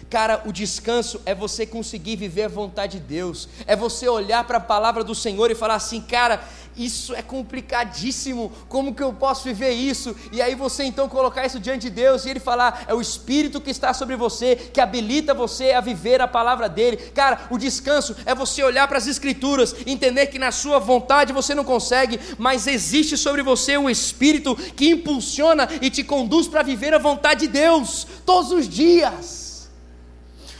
[0.10, 4.58] Cara, o descanso é você conseguir viver a vontade de Deus, é você olhar para
[4.58, 6.42] a palavra do Senhor e falar assim, cara,
[6.76, 10.16] isso é complicadíssimo, como que eu posso viver isso?
[10.32, 13.62] E aí você então colocar isso diante de Deus e ele falar, é o Espírito
[13.62, 16.98] que está sobre você, que habilita você a viver a palavra dele.
[17.14, 21.54] Cara, o descanso é você olhar para as Escrituras, entender que na sua vontade você
[21.54, 26.96] não consegue, mas existe sobre você um Espírito que impulsiona e te conduz para viver
[26.96, 29.49] a vontade de Deus todos os dias.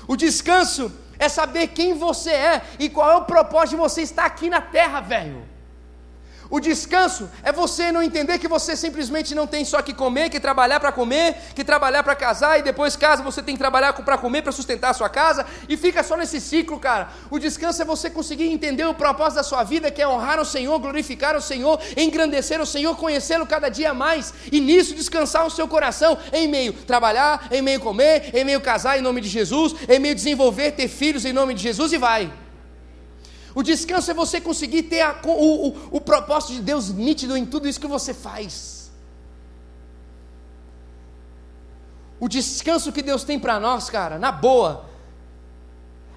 [0.10, 4.26] O descanso é saber quem você é e qual é o propósito de você estar
[4.26, 5.48] aqui na terra, velho.
[6.52, 10.40] O descanso é você não entender que você simplesmente não tem só que comer, que
[10.40, 14.18] trabalhar para comer, que trabalhar para casar e depois casa você tem que trabalhar para
[14.18, 17.10] comer, para sustentar a sua casa e fica só nesse ciclo, cara.
[17.30, 20.46] O descanso é você conseguir entender o propósito da sua vida, que é honrar o
[20.46, 25.52] Senhor, glorificar o Senhor, engrandecer o Senhor, conhecê-lo cada dia mais e nisso descansar o
[25.52, 29.76] seu coração em meio trabalhar, em meio comer, em meio casar em nome de Jesus,
[29.88, 32.49] em meio desenvolver, ter filhos em nome de Jesus e vai.
[33.56, 37.46] O descanso é você conseguir ter a, o, o, o propósito de Deus nítido em
[37.46, 38.92] tudo isso que você faz.
[42.20, 44.86] O descanso que Deus tem para nós, cara, na boa,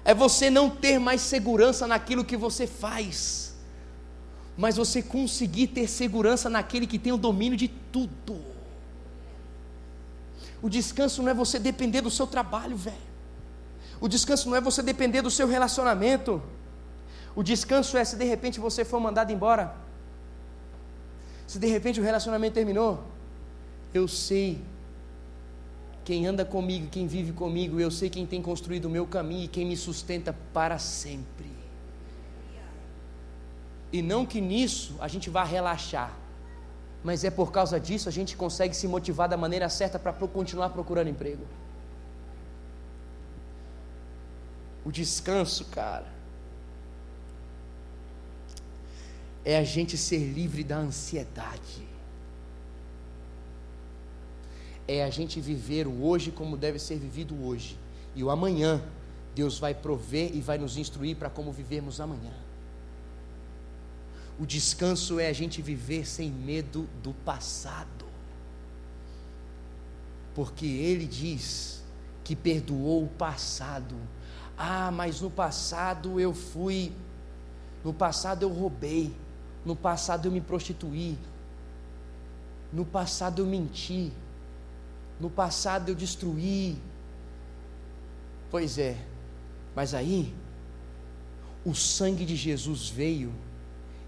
[0.03, 3.55] é você não ter mais segurança naquilo que você faz,
[4.57, 8.37] mas você conseguir ter segurança naquele que tem o domínio de tudo.
[10.61, 13.13] O descanso não é você depender do seu trabalho, velho.
[13.99, 16.41] O descanso não é você depender do seu relacionamento.
[17.35, 19.75] O descanso é se de repente você for mandado embora.
[21.47, 23.03] Se de repente o relacionamento terminou,
[23.93, 24.61] eu sei
[26.03, 29.47] quem anda comigo, quem vive comigo, eu sei quem tem construído o meu caminho e
[29.47, 31.51] quem me sustenta para sempre.
[33.91, 36.11] E não que nisso a gente vá relaxar,
[37.03, 40.69] mas é por causa disso a gente consegue se motivar da maneira certa para continuar
[40.69, 41.45] procurando emprego.
[44.83, 46.07] O descanso, cara,
[49.45, 51.93] é a gente ser livre da ansiedade
[54.87, 57.77] é a gente viver o hoje como deve ser vivido hoje.
[58.15, 58.83] E o amanhã,
[59.33, 62.33] Deus vai prover e vai nos instruir para como vivermos amanhã.
[64.39, 68.05] O descanso é a gente viver sem medo do passado.
[70.35, 71.83] Porque Ele diz
[72.23, 73.95] que perdoou o passado.
[74.57, 76.91] Ah, mas no passado eu fui,
[77.83, 79.13] no passado eu roubei,
[79.65, 81.17] no passado eu me prostituí,
[82.71, 84.11] no passado eu menti,
[85.19, 86.77] no passado eu destruí.
[88.49, 88.97] Pois é,
[89.75, 90.33] mas aí,
[91.65, 93.33] o sangue de Jesus veio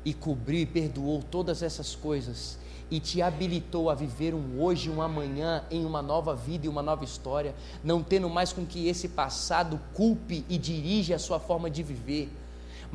[0.03, 2.59] e cobriu e perdoou todas essas coisas
[2.91, 6.83] e te habilitou a viver um hoje, um amanhã, em uma nova vida e uma
[6.83, 11.69] nova história, não tendo mais com que esse passado culpe e dirige a sua forma
[11.69, 12.29] de viver.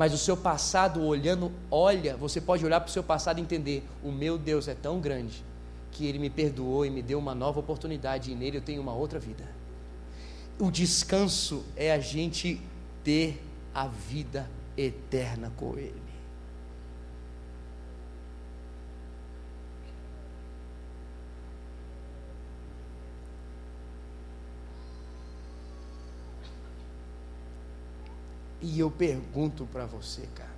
[0.01, 3.87] Mas o seu passado, olhando, olha, você pode olhar para o seu passado e entender:
[4.03, 5.45] o meu Deus é tão grande
[5.91, 8.95] que Ele me perdoou e me deu uma nova oportunidade, e nele eu tenho uma
[8.95, 9.45] outra vida.
[10.59, 12.59] O descanso é a gente
[13.05, 16.10] ter a vida eterna com Ele.
[28.61, 30.51] E eu pergunto para você, cara.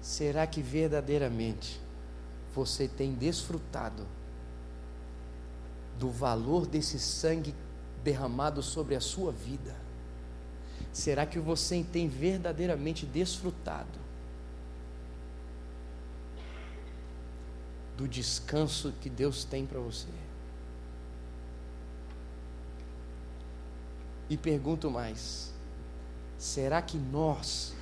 [0.00, 1.80] Será que verdadeiramente
[2.54, 4.06] você tem desfrutado
[5.98, 7.54] do valor desse sangue
[8.02, 9.76] derramado sobre a sua vida?
[10.92, 13.98] Será que você tem verdadeiramente desfrutado
[17.96, 20.25] do descanso que Deus tem para você?
[24.28, 25.52] E pergunto mais:
[26.38, 27.74] será que nós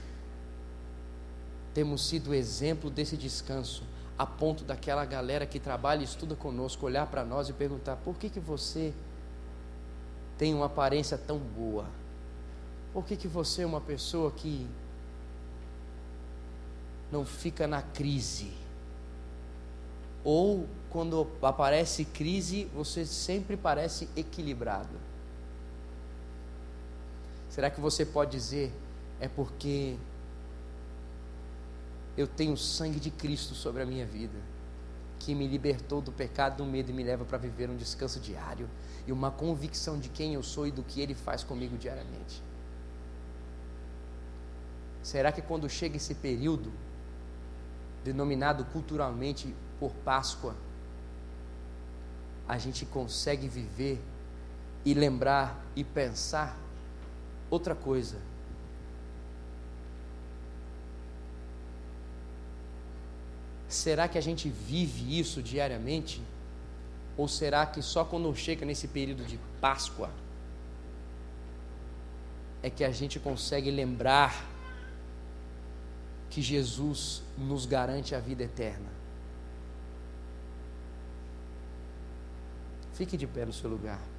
[1.72, 3.82] temos sido exemplo desse descanso,
[4.16, 8.16] a ponto daquela galera que trabalha e estuda conosco olhar para nós e perguntar: por
[8.16, 8.92] que, que você
[10.38, 11.86] tem uma aparência tão boa?
[12.92, 14.66] Por que, que você é uma pessoa que
[17.10, 18.52] não fica na crise?
[20.22, 25.13] Ou quando aparece crise, você sempre parece equilibrado?
[27.54, 28.72] Será que você pode dizer
[29.20, 29.96] é porque
[32.16, 34.36] eu tenho o sangue de Cristo sobre a minha vida,
[35.20, 38.68] que me libertou do pecado, do medo e me leva para viver um descanso diário
[39.06, 42.42] e uma convicção de quem eu sou e do que Ele faz comigo diariamente.
[45.00, 46.72] Será que quando chega esse período,
[48.02, 50.56] denominado culturalmente por Páscoa,
[52.48, 54.02] a gente consegue viver
[54.84, 56.63] e lembrar e pensar
[57.50, 58.18] outra coisa?
[63.68, 66.22] Será que a gente vive isso diariamente?
[67.16, 70.10] Ou será que só quando chega nesse período de Páscoa
[72.62, 74.48] é que a gente consegue lembrar
[76.30, 78.88] que Jesus nos garante a vida eterna?
[82.94, 84.13] Fique de pé no seu lugar.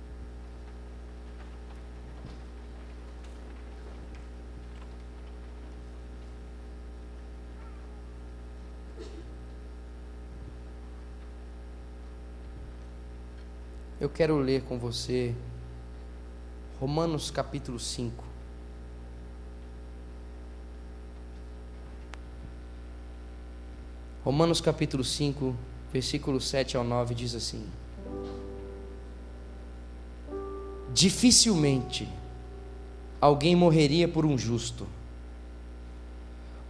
[14.05, 15.33] Eu quero ler com você
[16.79, 18.23] Romanos capítulo 5.
[24.23, 25.55] Romanos capítulo 5,
[25.91, 27.67] versículo 7 ao 9 diz assim:
[30.93, 32.07] Dificilmente
[33.19, 34.85] alguém morreria por um justo,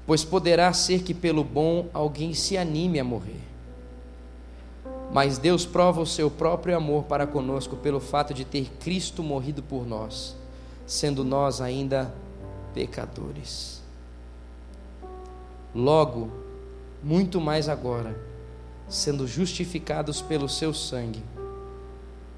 [0.08, 3.55] pois poderá ser que pelo bom alguém se anime a morrer
[5.12, 9.64] Mas Deus prova o seu próprio amor para conosco pelo fato de ter Cristo morrido
[9.64, 10.36] por nós,
[10.86, 12.14] sendo nós ainda
[12.74, 13.82] pecadores.
[15.74, 16.30] Logo,
[17.04, 18.18] muito mais agora,
[18.90, 21.24] sendo justificados pelo seu sangue,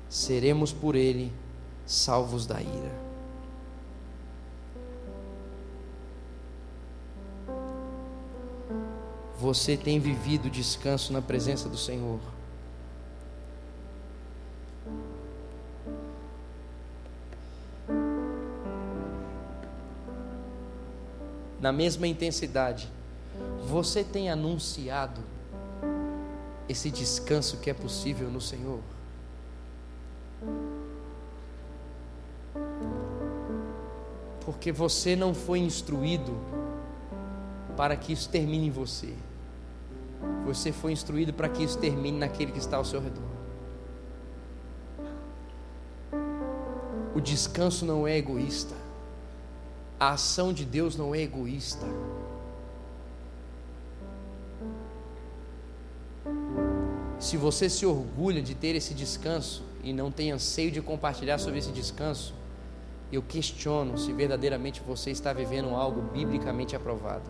[0.09, 1.31] seremos por ele
[1.85, 3.07] salvos da ira.
[9.39, 12.19] Você tem vivido descanso na presença do Senhor?
[21.67, 22.89] Na mesma intensidade,
[23.67, 25.19] você tem anunciado
[26.69, 28.79] esse descanso que é possível no Senhor?
[34.45, 36.39] Porque você não foi instruído
[37.75, 39.13] para que isso termine em você.
[40.45, 43.27] Você foi instruído para que isso termine naquele que está ao seu redor.
[47.13, 48.86] O descanso não é egoísta.
[49.99, 51.85] A ação de Deus não é egoísta.
[57.19, 61.59] Se você se orgulha de ter esse descanso e não tem anseio de compartilhar sobre
[61.59, 62.33] esse descanso,
[63.11, 67.29] eu questiono se verdadeiramente você está vivendo algo biblicamente aprovado.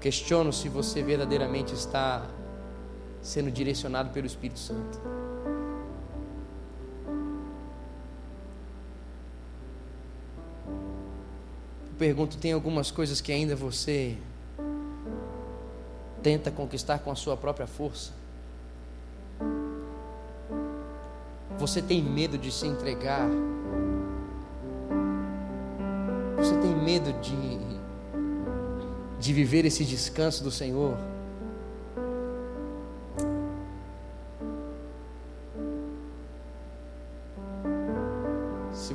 [0.00, 2.26] Questiono se você verdadeiramente está
[3.20, 4.98] sendo direcionado pelo Espírito Santo.
[11.98, 14.16] Pergunto: tem algumas coisas que ainda você
[16.22, 18.12] tenta conquistar com a sua própria força?
[21.58, 23.28] Você tem medo de se entregar?
[26.36, 27.58] Você tem medo de
[29.18, 30.96] de viver esse descanso do Senhor.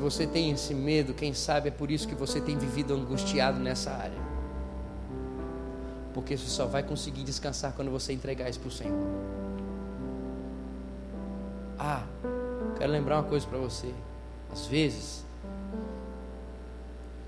[0.03, 3.91] Você tem esse medo, quem sabe é por isso que você tem vivido angustiado nessa
[3.91, 4.21] área.
[6.13, 9.07] Porque você só vai conseguir descansar quando você entregar isso para o Senhor.
[11.79, 12.03] Ah,
[12.77, 13.93] quero lembrar uma coisa para você.
[14.51, 15.25] Às vezes,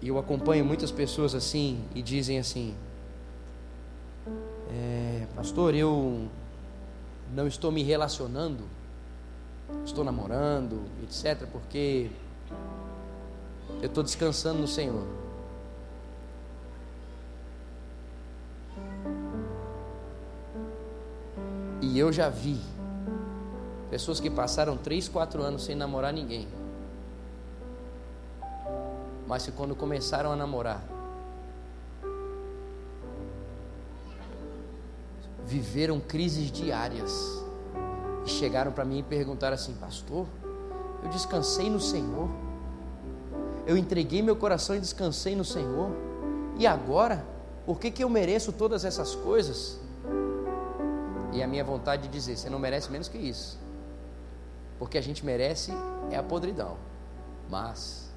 [0.03, 2.75] eu acompanho muitas pessoas assim e dizem assim:
[4.69, 6.27] é, Pastor, eu
[7.33, 8.65] não estou me relacionando,
[9.85, 12.11] estou namorando, etc., porque
[13.85, 15.07] eu estou descansando no Senhor.
[21.81, 22.59] E eu já vi
[23.89, 26.47] pessoas que passaram 3, 4 anos sem namorar ninguém
[29.27, 30.83] mas que quando começaram a namorar,
[35.45, 37.43] viveram crises diárias
[38.25, 40.27] e chegaram para mim e perguntaram assim: Pastor,
[41.03, 42.29] eu descansei no Senhor,
[43.65, 45.91] eu entreguei meu coração e descansei no Senhor,
[46.57, 47.25] e agora,
[47.65, 49.79] por que, que eu mereço todas essas coisas?
[51.33, 53.59] E a minha vontade de dizer: Você não merece menos que isso,
[54.79, 55.71] porque a gente merece
[56.11, 56.77] é a podridão,
[57.49, 58.09] mas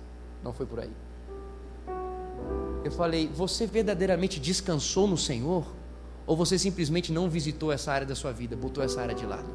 [0.42, 0.92] não foi por aí.
[2.84, 5.66] Eu falei: Você verdadeiramente descansou no Senhor?
[6.26, 9.49] Ou você simplesmente não visitou essa área da sua vida, botou essa área de lado?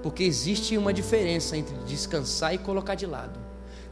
[0.00, 3.45] Porque existe uma diferença entre descansar e colocar de lado.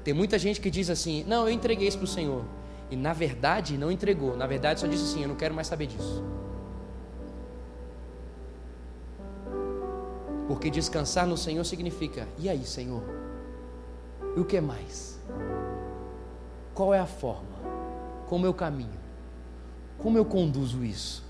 [0.05, 2.45] Tem muita gente que diz assim: Não, eu entreguei isso para o Senhor.
[2.91, 4.37] E na verdade não entregou.
[4.37, 6.23] Na verdade só disse assim: Eu não quero mais saber disso.
[10.47, 13.03] Porque descansar no Senhor significa: E aí, Senhor?
[14.37, 15.19] E o que mais?
[16.75, 17.55] Qual é a forma?
[18.27, 19.01] Como eu caminho?
[19.97, 21.25] Como eu conduzo isso?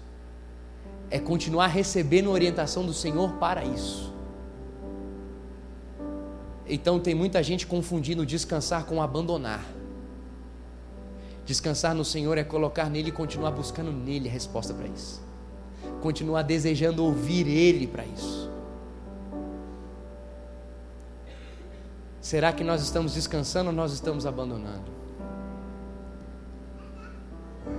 [1.11, 4.14] É continuar recebendo orientação do Senhor para isso.
[6.67, 9.65] Então tem muita gente confundindo descansar com abandonar.
[11.45, 15.23] Descansar no Senhor é colocar nele e continuar buscando nele a resposta para isso.
[16.01, 18.51] Continuar desejando ouvir Ele para isso.
[22.21, 24.91] Será que nós estamos descansando ou nós estamos abandonando?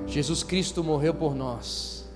[0.06, 2.08] Jesus Cristo morreu por nós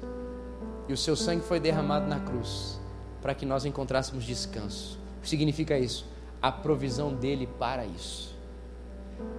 [0.88, 2.80] e o seu sangue foi derramado na cruz
[3.20, 5.00] para que nós encontrássemos descanso.
[5.18, 6.06] O que significa isso?
[6.42, 8.36] A provisão dele para isso.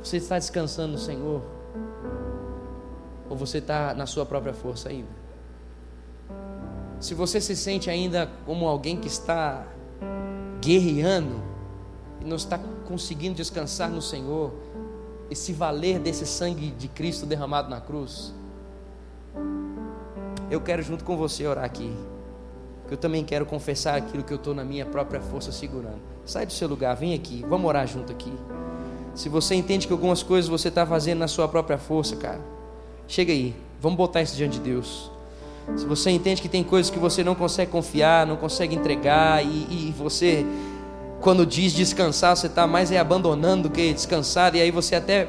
[0.03, 1.43] Você está descansando no Senhor?
[3.29, 5.21] Ou você está na sua própria força ainda?
[6.99, 9.67] Se você se sente ainda como alguém que está
[10.61, 11.43] guerreando,
[12.21, 14.53] e não está conseguindo descansar no Senhor
[15.31, 18.35] e se valer desse sangue de Cristo derramado na cruz,
[20.51, 21.97] eu quero junto com você orar aqui.
[22.95, 26.01] Eu também quero confessar aquilo que eu estou na minha própria força segurando.
[26.25, 28.33] Sai do seu lugar, vem aqui, vamos orar junto aqui.
[29.15, 32.41] Se você entende que algumas coisas você está fazendo na sua própria força, cara,
[33.07, 35.11] chega aí, vamos botar isso diante de Deus.
[35.77, 39.67] Se você entende que tem coisas que você não consegue confiar, não consegue entregar, e,
[39.89, 40.45] e você,
[41.21, 45.29] quando diz descansar, você está mais é abandonando do que descansar, e aí você até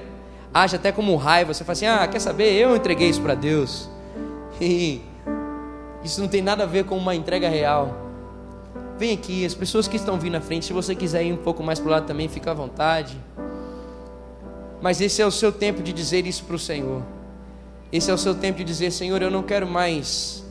[0.53, 3.89] age até como raiva, você fala assim: ah, quer saber, eu entreguei isso para Deus.
[4.63, 5.01] E
[6.03, 7.95] isso não tem nada a ver com uma entrega real.
[8.97, 11.63] Vem aqui, as pessoas que estão vindo à frente, se você quiser ir um pouco
[11.63, 13.17] mais para o lado também, fica à vontade.
[14.81, 17.01] Mas esse é o seu tempo de dizer isso para o Senhor.
[17.91, 20.43] Esse é o seu tempo de dizer: Senhor, eu não quero mais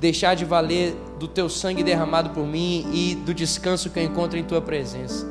[0.00, 4.38] deixar de valer do teu sangue derramado por mim e do descanso que eu encontro
[4.38, 5.26] em tua presença.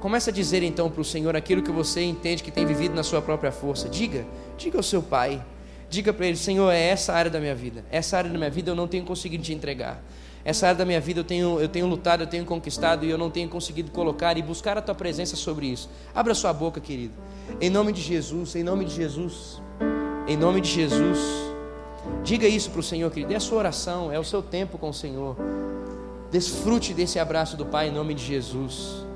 [0.00, 3.02] Começa a dizer então para o Senhor aquilo que você entende que tem vivido na
[3.02, 3.88] sua própria força.
[3.88, 4.24] Diga,
[4.56, 5.42] diga ao seu pai.
[5.90, 7.84] Diga para ele: Senhor, é essa área da minha vida.
[7.90, 10.02] Essa área da minha vida eu não tenho conseguido te entregar.
[10.44, 13.18] Essa área da minha vida eu tenho, eu tenho lutado, eu tenho conquistado e eu
[13.18, 15.90] não tenho conseguido colocar e buscar a tua presença sobre isso.
[16.14, 17.14] Abra sua boca, querido.
[17.60, 19.60] Em nome de Jesus, em nome de Jesus,
[20.26, 21.18] em nome de Jesus.
[22.22, 23.32] Diga isso para o Senhor, querido.
[23.32, 25.36] É a sua oração, é o seu tempo com o Senhor.
[26.30, 29.07] Desfrute desse abraço do Pai em nome de Jesus.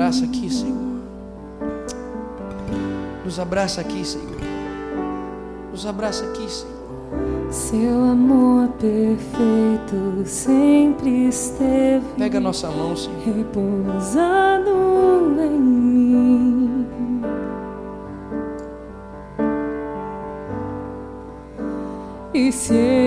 [0.00, 1.00] Abraça aqui, Senhor.
[3.22, 4.40] Nos abraça aqui, Senhor.
[5.70, 7.50] Nos abraça aqui, Senhor.
[7.50, 12.06] Seu amor perfeito sempre esteve.
[12.16, 13.20] Pega a nossa mão, Senhor.
[13.36, 14.70] Repousado
[15.38, 16.86] em mim.
[22.32, 22.99] E se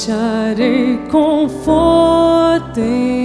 [0.00, 3.19] acharei conforto em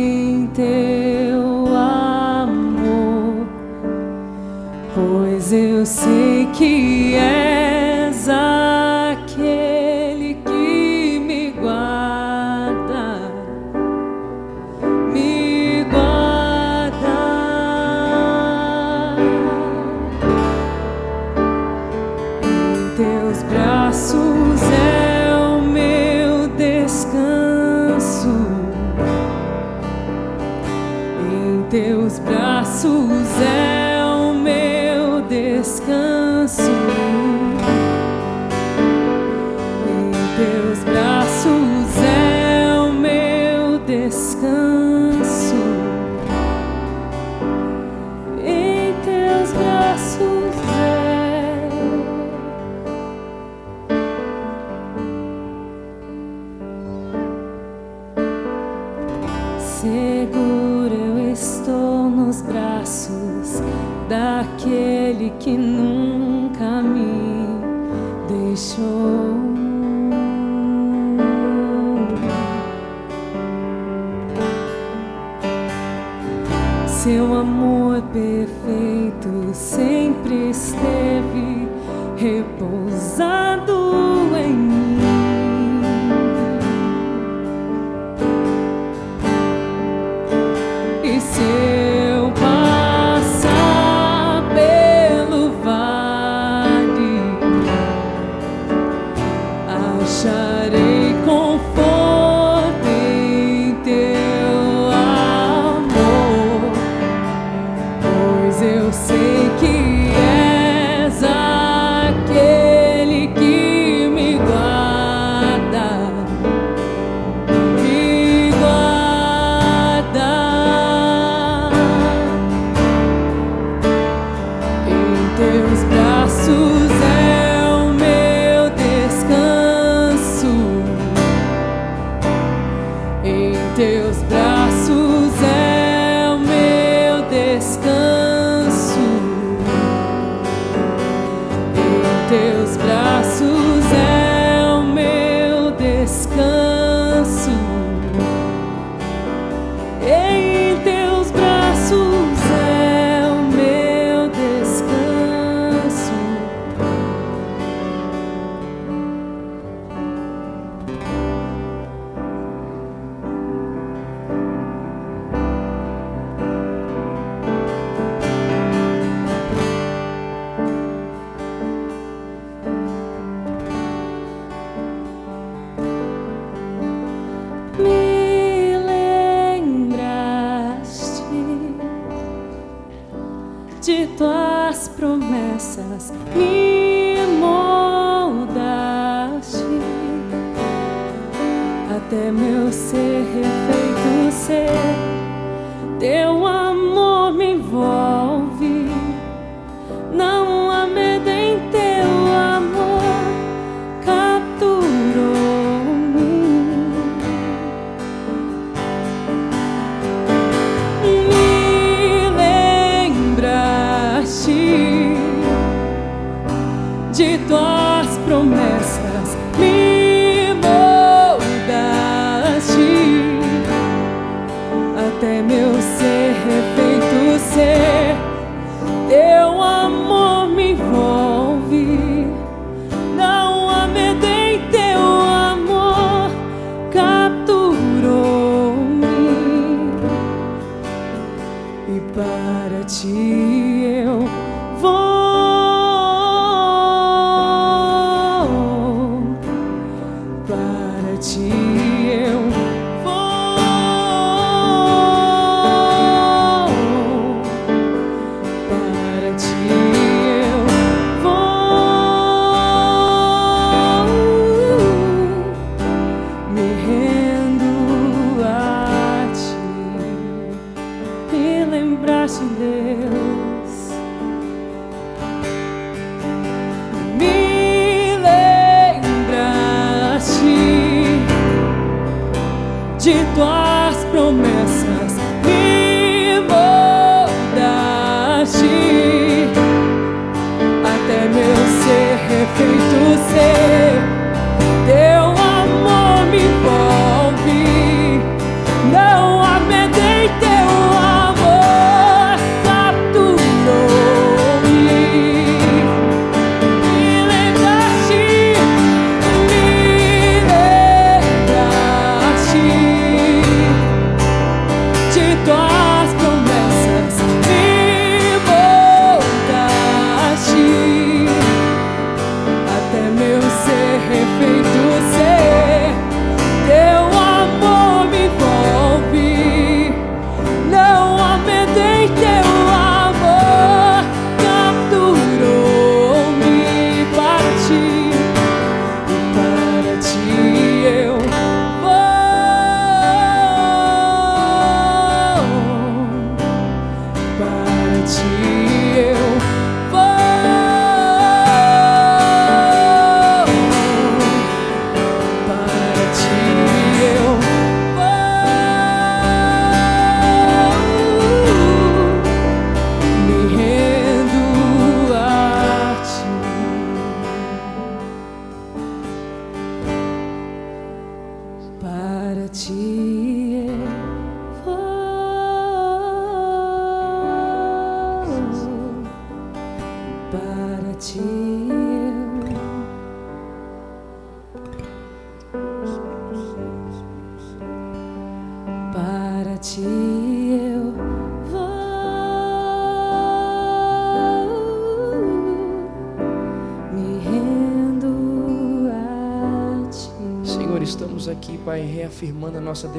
[243.04, 243.45] para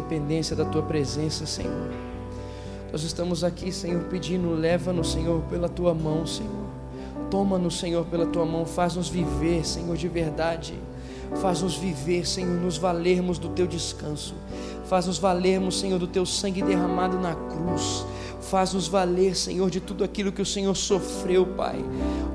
[0.07, 1.91] dependência da Tua presença, Senhor.
[2.93, 6.67] Nós estamos aqui, Senhor, pedindo, leva-nos, Senhor, pela Tua mão, Senhor.
[7.29, 10.75] Toma-nos, Senhor, pela Tua mão, faz-nos viver, Senhor, de verdade.
[11.43, 14.35] Faz-nos viver, Senhor, nos valermos do Teu descanso.
[14.87, 18.07] Faz-nos valermos, Senhor, do Teu sangue derramado na cruz.
[18.43, 21.85] Faz-nos valer, Senhor, de tudo aquilo que o Senhor sofreu, Pai.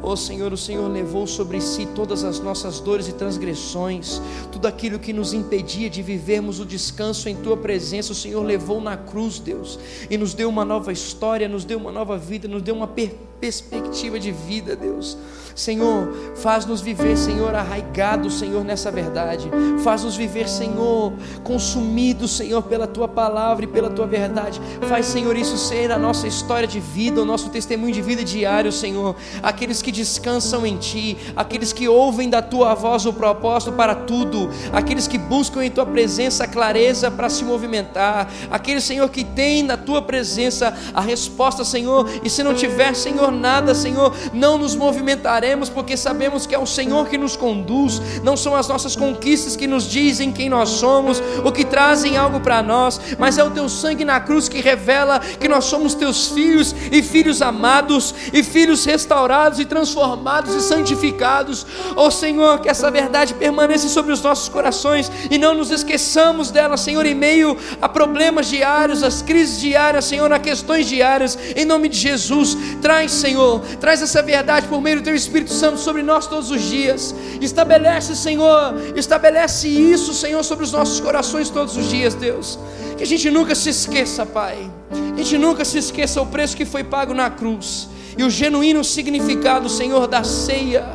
[0.03, 4.21] Ó Senhor, o Senhor levou sobre si todas as nossas dores e transgressões,
[4.51, 8.81] tudo aquilo que nos impedia de vivermos o descanso em Tua presença, o Senhor levou
[8.81, 9.77] na cruz, Deus,
[10.09, 13.30] e nos deu uma nova história, nos deu uma nova vida, nos deu uma per
[13.41, 15.17] perspectiva de vida, Deus.
[15.55, 19.49] Senhor, faz-nos viver, Senhor, arraigados, Senhor, nessa verdade.
[19.83, 21.11] Faz-nos viver, Senhor,
[21.43, 24.61] consumidos, Senhor, pela tua palavra e pela tua verdade.
[24.87, 28.71] Faz, Senhor, isso ser a nossa história de vida, o nosso testemunho de vida diário,
[28.71, 29.15] Senhor.
[29.43, 34.49] Aqueles que descansam em ti, aqueles que ouvem da tua voz o propósito para tudo,
[34.71, 39.63] aqueles que buscam em tua presença a clareza para se movimentar, aqueles, Senhor, que têm
[39.63, 44.75] na tua presença a resposta, Senhor, e se não tiver, Senhor, nada, Senhor, não nos
[44.75, 49.55] movimentaremos, porque sabemos que é o Senhor que nos conduz, não são as nossas conquistas
[49.55, 53.51] que nos dizem quem nós somos, ou que trazem algo para nós, mas é o
[53.51, 58.43] teu sangue na cruz que revela que nós somos teus filhos e filhos amados, e
[58.43, 61.65] filhos restaurados e transformados e santificados.
[61.95, 66.51] Ó oh, Senhor, que essa verdade permaneça sobre os nossos corações e não nos esqueçamos
[66.51, 71.65] dela, Senhor, em meio a problemas diários, às crises diárias, Senhor, a questões diárias, em
[71.65, 72.57] nome de Jesus.
[72.81, 76.61] Traz, Senhor, traz essa verdade por meio do teu Espírito Santo sobre nós todos os
[76.61, 77.13] dias.
[77.39, 82.57] Estabelece, Senhor, estabelece isso, Senhor, sobre os nossos corações todos os dias, Deus.
[82.97, 84.69] Que a gente nunca se esqueça, Pai.
[85.13, 88.83] A gente nunca se esqueça o preço que foi pago na cruz e o genuíno
[88.83, 90.85] significado, Senhor, da ceia.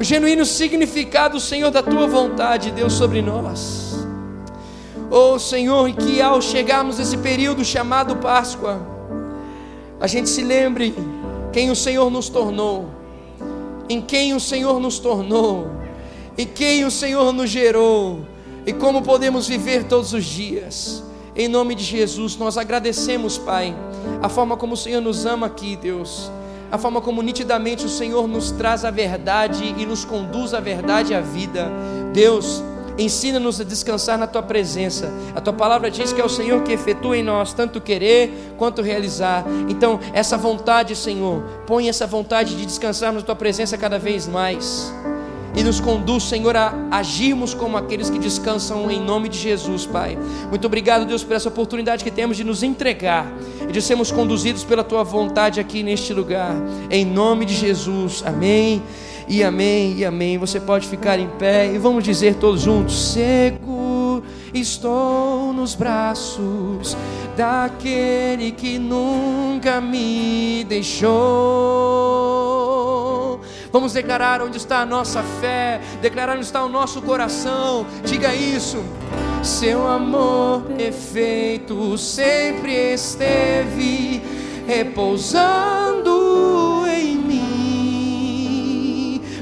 [0.00, 4.06] O genuíno significado, Senhor, da tua vontade, Deus, sobre nós.
[5.10, 8.80] Oh, Senhor, que ao chegarmos nesse período chamado Páscoa,
[10.00, 10.94] a gente se lembre
[11.56, 12.90] quem o Senhor nos tornou,
[13.88, 15.70] em quem o Senhor nos tornou,
[16.36, 18.26] e quem o Senhor nos gerou,
[18.66, 21.02] e como podemos viver todos os dias.
[21.34, 23.74] Em nome de Jesus, nós agradecemos, Pai,
[24.20, 26.30] a forma como o Senhor nos ama aqui, Deus.
[26.70, 31.14] A forma como nitidamente o Senhor nos traz a verdade e nos conduz à verdade
[31.14, 31.72] e à vida.
[32.12, 32.62] Deus,
[32.98, 35.12] ensina-nos a descansar na tua presença.
[35.34, 38.82] A tua palavra diz que é o Senhor que efetua em nós tanto querer quanto
[38.82, 39.44] realizar.
[39.68, 44.92] Então, essa vontade, Senhor, põe essa vontade de descansarmos na tua presença cada vez mais
[45.56, 50.18] e nos conduz, Senhor, a agirmos como aqueles que descansam em nome de Jesus, Pai.
[50.50, 53.26] Muito obrigado, Deus, por essa oportunidade que temos de nos entregar
[53.66, 56.54] e de sermos conduzidos pela Tua vontade aqui neste lugar,
[56.90, 58.82] em nome de Jesus, amém.
[59.28, 60.38] E amém, e amém.
[60.38, 64.22] Você pode ficar em pé e vamos dizer todos juntos: Seguro
[64.54, 66.96] estou nos braços
[67.36, 71.10] daquele que nunca me deixou.
[73.72, 77.84] Vamos declarar onde está a nossa fé, declarar onde está o nosso coração.
[78.04, 78.78] Diga isso.
[79.42, 84.22] Seu amor perfeito sempre esteve
[84.66, 86.15] repousando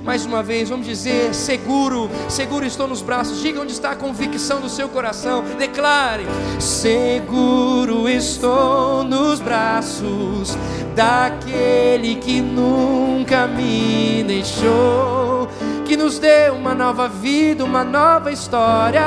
[0.04, 3.40] Mais uma vez, vamos dizer: seguro, seguro estou nos braços.
[3.40, 5.42] Diga onde está a convicção do seu coração.
[5.58, 6.26] Declare:
[6.60, 10.58] seguro estou nos braços
[10.94, 15.48] daquele que nunca me deixou,
[15.86, 19.00] que nos deu uma nova vida, uma nova história.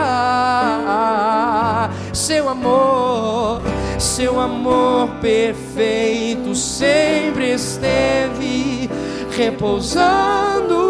[2.12, 3.62] Seu amor,
[4.00, 8.89] seu amor perfeito sempre esteve
[9.38, 10.88] repousando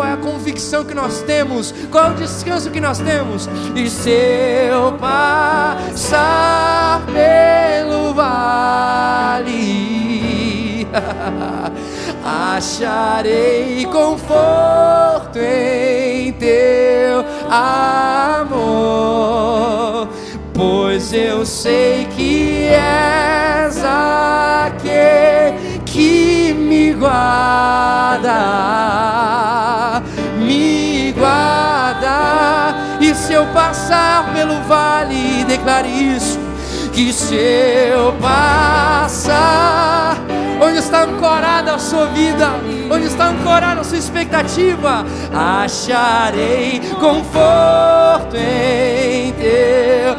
[0.00, 3.46] qual é a convicção que nós temos, qual é o descanso que nós temos.
[3.76, 9.58] E se eu passar pelo vale,
[12.56, 18.50] acharei conforto em teu amor,
[20.60, 28.70] pois eu sei que és aquele que me guarda
[33.10, 36.38] E se eu passar pelo vale, declare isso.
[36.92, 40.16] Que se eu passar,
[40.62, 42.50] onde está ancorada a sua vida,
[42.88, 45.04] onde está ancorada a sua expectativa,
[45.34, 50.14] acharei conforto em teu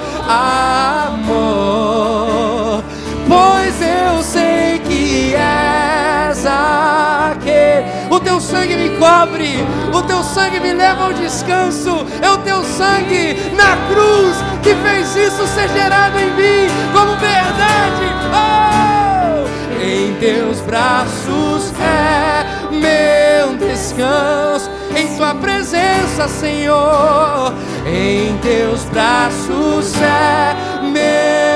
[1.08, 2.84] amor,
[3.28, 7.72] pois eu sei que és aquele
[8.12, 12.62] o teu sangue me cobre, o teu sangue me leva ao descanso, é o teu
[12.64, 18.06] sangue na cruz que fez isso ser gerado em mim como verdade.
[18.34, 19.48] Oh!
[19.82, 23.21] Em teus braços é meu
[23.68, 27.54] descanso, em tua presença, Senhor.
[27.86, 31.52] Em teus braços é meu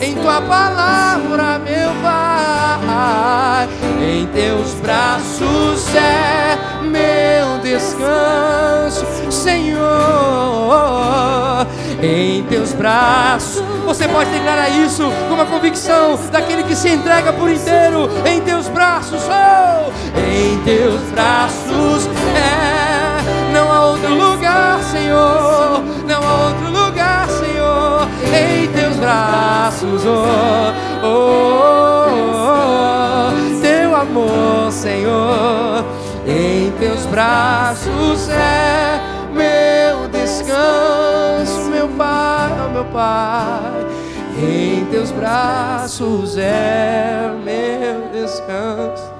[0.00, 2.27] em tua palavra, meu Pai.
[4.00, 9.78] Em teus braços é meu descanso, Senhor.
[12.02, 17.50] Em teus braços, você pode declarar isso com uma convicção daquele que se entrega por
[17.50, 18.08] inteiro.
[18.24, 19.90] Em teus braços, oh,
[20.20, 23.52] em teus braços é.
[23.52, 25.82] Não há outro lugar, Senhor.
[26.06, 28.08] Não há outro lugar, Senhor.
[28.32, 28.68] Em
[29.08, 32.44] braços, oh, oh, oh,
[33.32, 33.60] oh.
[33.60, 35.84] teu amor, Senhor
[36.28, 39.00] em teus braços é
[39.32, 43.86] meu descanso, meu Pai, oh meu Pai.
[44.38, 49.17] Em teus braços é meu descanso.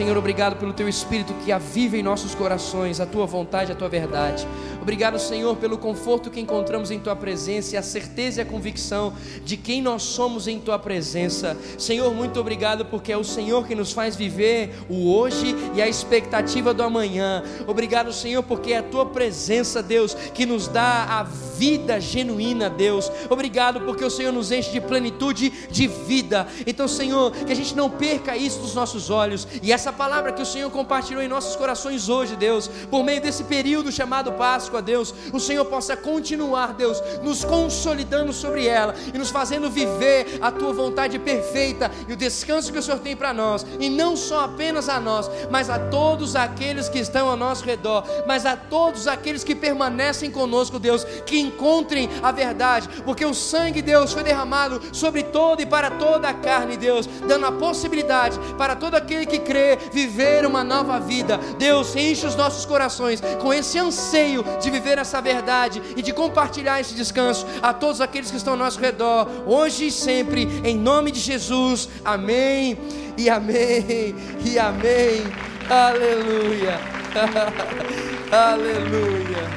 [0.00, 3.86] Senhor, obrigado pelo teu espírito que aviva em nossos corações a tua vontade, a tua
[3.86, 4.48] verdade.
[4.80, 9.12] Obrigado, Senhor, pelo conforto que encontramos em tua presença e a certeza e a convicção
[9.44, 11.54] de quem nós somos em tua presença.
[11.76, 15.86] Senhor, muito obrigado porque é o Senhor que nos faz viver o hoje e a
[15.86, 17.42] expectativa do amanhã.
[17.66, 23.12] Obrigado, Senhor, porque é a tua presença, Deus, que nos dá a vida genuína, Deus.
[23.28, 26.48] Obrigado porque o Senhor nos enche de plenitude de vida.
[26.66, 30.42] Então, Senhor, que a gente não perca isso dos nossos olhos e essa palavra que
[30.42, 35.14] o Senhor compartilhou em nossos corações hoje, Deus, por meio desse período chamado Páscoa, Deus,
[35.32, 40.72] o Senhor possa continuar, Deus, nos consolidando sobre ela e nos fazendo viver a tua
[40.72, 44.88] vontade perfeita e o descanso que o Senhor tem para nós, e não só apenas
[44.88, 49.44] a nós, mas a todos aqueles que estão ao nosso redor, mas a todos aqueles
[49.44, 55.22] que permanecem conosco, Deus, que encontrem a verdade, porque o sangue, Deus, foi derramado sobre
[55.22, 59.78] toda e para toda a carne, Deus, dando a possibilidade para todo aquele que crê
[59.92, 61.38] viver uma nova vida.
[61.58, 66.80] Deus, enche os nossos corações com esse anseio de viver essa verdade e de compartilhar
[66.80, 71.10] esse descanso a todos aqueles que estão ao nosso redor, hoje e sempre, em nome
[71.10, 71.88] de Jesus.
[72.04, 72.78] Amém.
[73.16, 74.14] E amém.
[74.44, 75.22] E amém.
[75.68, 76.80] Aleluia.
[78.32, 79.48] Aleluia.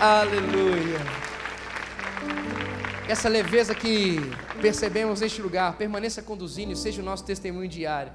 [0.00, 1.00] Aleluia.
[3.06, 4.18] Essa leveza que
[4.60, 8.12] percebemos neste lugar, permaneça conduzindo e seja o nosso testemunho diário.